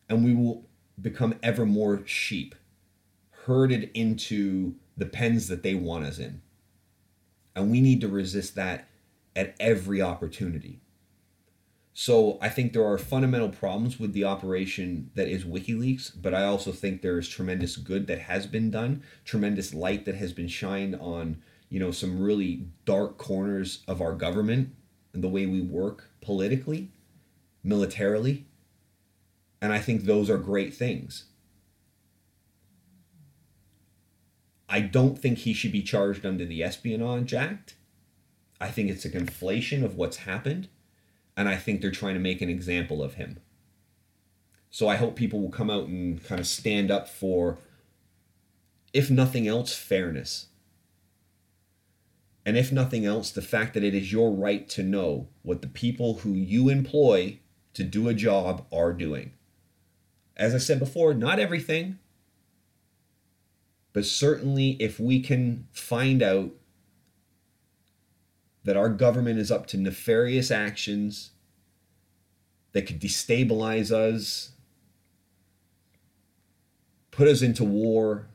[0.10, 0.68] and we will
[1.00, 2.56] become ever more sheep,
[3.46, 6.42] herded into the pens that they want us in.
[7.56, 8.88] And we need to resist that
[9.36, 10.82] at every opportunity.
[11.94, 16.46] So I think there are fundamental problems with the operation that is WikiLeaks, but I
[16.46, 20.48] also think there is tremendous good that has been done, tremendous light that has been
[20.48, 24.76] shined on, you know, some really dark corners of our government
[25.14, 26.92] and the way we work politically,
[27.64, 28.46] militarily.
[29.62, 31.26] And I think those are great things.
[34.68, 37.76] I don't think he should be charged under the Espionage Act.
[38.62, 40.68] I think it's a conflation of what's happened,
[41.36, 43.40] and I think they're trying to make an example of him.
[44.70, 47.58] So I hope people will come out and kind of stand up for,
[48.94, 50.49] if nothing else, fairness.
[52.46, 55.68] And if nothing else, the fact that it is your right to know what the
[55.68, 57.40] people who you employ
[57.74, 59.34] to do a job are doing.
[60.36, 62.00] As I said before, not everything,
[63.92, 66.52] but certainly, if we can find out
[68.64, 71.32] that our government is up to nefarious actions
[72.72, 74.52] that could destabilize us,
[77.10, 78.28] put us into war,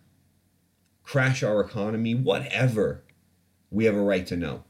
[1.05, 3.04] crash our economy, whatever,
[3.75, 4.63] we have a right to know.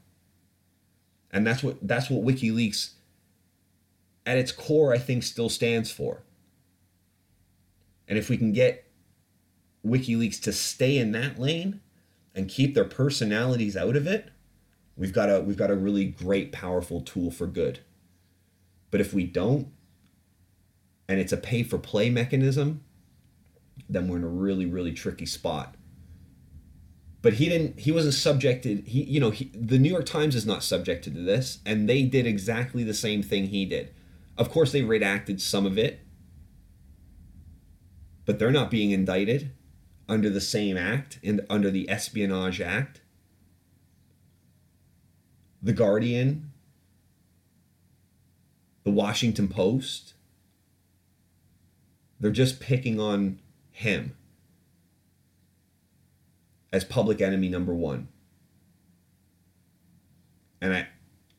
[1.31, 2.93] And that's what that's what WikiLeaks
[4.25, 6.23] at its core I think still stands for.
[8.07, 8.85] And if we can get
[9.85, 11.81] WikiLeaks to stay in that lane
[12.33, 14.29] and keep their personalities out of it,
[14.97, 17.79] we've got a we've got a really great powerful tool for good.
[18.89, 19.67] But if we don't
[21.07, 22.83] and it's a pay for play mechanism,
[23.87, 25.74] then we're in a really really tricky spot.
[27.25, 30.45] But he didn't he wasn't subjected he you know he, the New York Times is
[30.45, 33.91] not subjected to this and they did exactly the same thing he did.
[34.37, 36.01] Of course they redacted some of it
[38.25, 39.53] but they're not being indicted
[40.07, 43.01] under the same act and under the Espionage Act.
[45.63, 46.51] The Guardian,
[48.83, 50.13] the Washington Post,
[52.19, 53.39] they're just picking on
[53.71, 54.15] him
[56.75, 58.09] as public enemy number one.
[60.61, 60.87] And I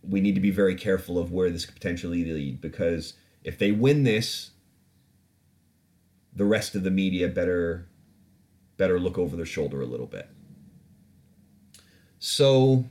[0.03, 3.14] we need to be very careful of where this could potentially lead because
[3.45, 4.53] if they win this,
[6.32, 7.87] the rest of the media better
[8.78, 10.30] better look over their shoulder a little bit.
[12.18, 12.87] So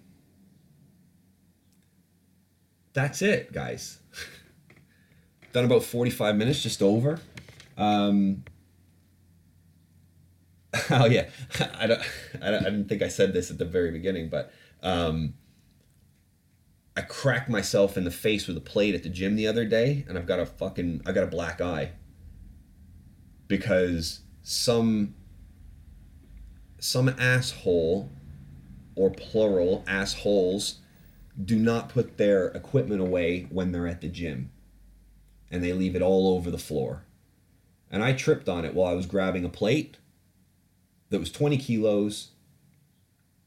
[2.94, 4.00] that's it, guys.
[5.52, 7.20] Done about 45 minutes, just over.
[7.76, 8.44] Um,
[10.92, 11.30] oh yeah,
[11.80, 12.02] I don't,
[12.42, 14.52] I don't, I didn't think I said this at the very beginning, but
[14.84, 15.34] um,
[16.96, 20.06] I cracked myself in the face with a plate at the gym the other day,
[20.08, 21.92] and I've got a fucking, I got a black eye
[23.48, 25.16] because some
[26.80, 28.10] some asshole
[28.96, 30.80] or plural assholes
[31.44, 34.52] do not put their equipment away when they're at the gym
[35.50, 37.06] and they leave it all over the floor.
[37.90, 39.98] And I tripped on it while I was grabbing a plate
[41.16, 42.32] that was 20 kilos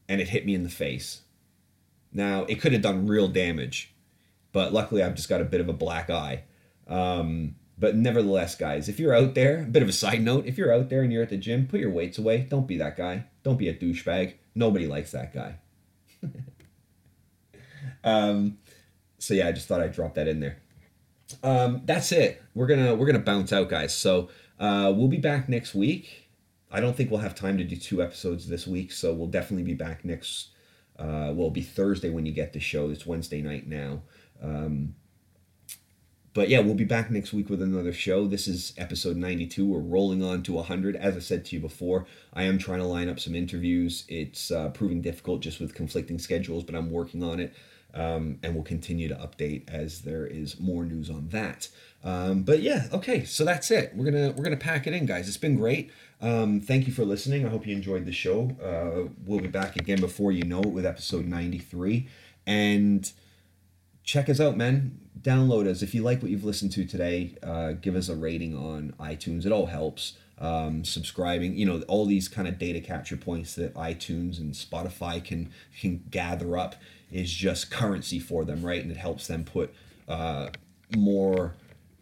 [0.07, 1.21] and it hit me in the face.
[2.11, 3.93] Now, it could have done real damage,
[4.51, 6.45] but luckily I've just got a bit of a black eye.
[6.87, 10.57] Um, but nevertheless, guys, if you're out there, a bit of a side note, if
[10.57, 12.39] you're out there and you're at the gym, put your weights away.
[12.39, 13.25] Don't be that guy.
[13.43, 14.33] Don't be a douchebag.
[14.55, 15.59] Nobody likes that guy.
[18.03, 18.57] um,
[19.19, 20.57] so yeah, I just thought I'd drop that in there.
[21.43, 22.41] Um, that's it.
[22.55, 23.95] We're gonna we're gonna bounce out, guys.
[23.95, 26.28] So uh, we'll be back next week.
[26.71, 29.63] I don't think we'll have time to do two episodes this week, so we'll definitely
[29.63, 30.49] be back next.
[30.97, 32.89] Uh, well, be Thursday when you get the show.
[32.89, 34.01] It's Wednesday night now.
[34.41, 34.95] Um,
[36.33, 38.27] but yeah, we'll be back next week with another show.
[38.27, 39.65] This is episode 92.
[39.65, 40.95] We're rolling on to 100.
[40.95, 44.05] As I said to you before, I am trying to line up some interviews.
[44.07, 47.53] It's uh, proving difficult just with conflicting schedules, but I'm working on it.
[47.93, 51.69] Um, and we'll continue to update as there is more news on that.
[52.03, 53.93] Um, but yeah, okay, so that's it.
[53.95, 55.27] We're gonna we're gonna pack it in, guys.
[55.27, 55.91] It's been great.
[56.21, 57.45] Um, thank you for listening.
[57.45, 58.55] I hope you enjoyed the show.
[58.63, 62.07] Uh, we'll be back again before you know it with episode 93.
[62.45, 63.11] And
[64.03, 65.81] check us out, man download us.
[65.81, 69.45] If you like what you've listened to today, uh, give us a rating on iTunes.
[69.45, 70.13] It all helps.
[70.41, 71.57] um, subscribing.
[71.57, 76.03] You know, all these kind of data capture points that iTunes and Spotify can can
[76.09, 76.75] gather up
[77.11, 78.81] is just currency for them, right?
[78.81, 79.73] And it helps them put
[80.07, 80.49] uh,
[80.95, 81.55] more.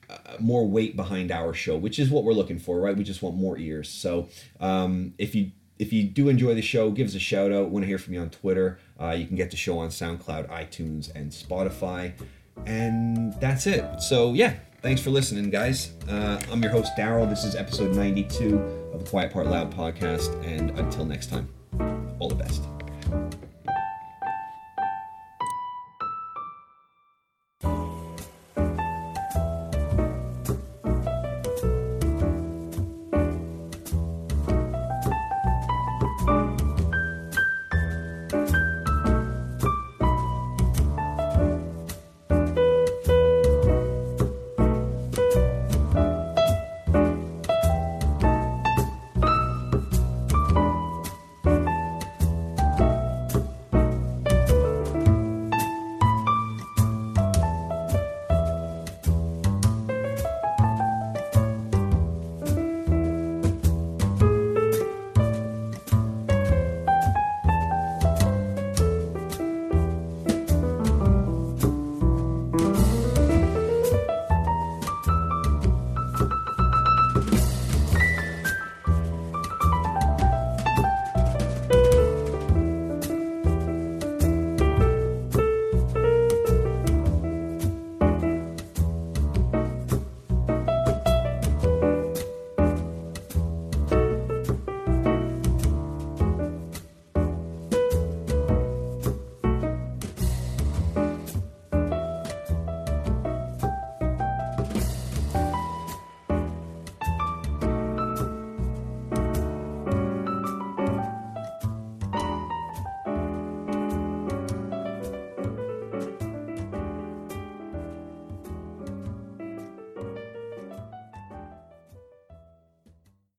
[0.10, 2.96] Uh, more weight behind our show, which is what we're looking for, right?
[2.96, 3.90] We just want more ears.
[3.90, 4.30] So
[4.62, 7.70] um, if you if you do enjoy the show, give us a shout out.
[7.70, 8.80] Want to hear from you on Twitter?
[9.00, 12.14] Uh, you can get the show on SoundCloud, iTunes, and Spotify.
[12.66, 14.02] And that's it.
[14.02, 15.92] So yeah, thanks for listening, guys.
[16.10, 17.30] Uh, I'm your host Daryl.
[17.30, 18.58] This is episode 92
[18.94, 20.44] of the Quiet Part Loud podcast.
[20.46, 21.50] And until next time,
[22.20, 22.64] all the best.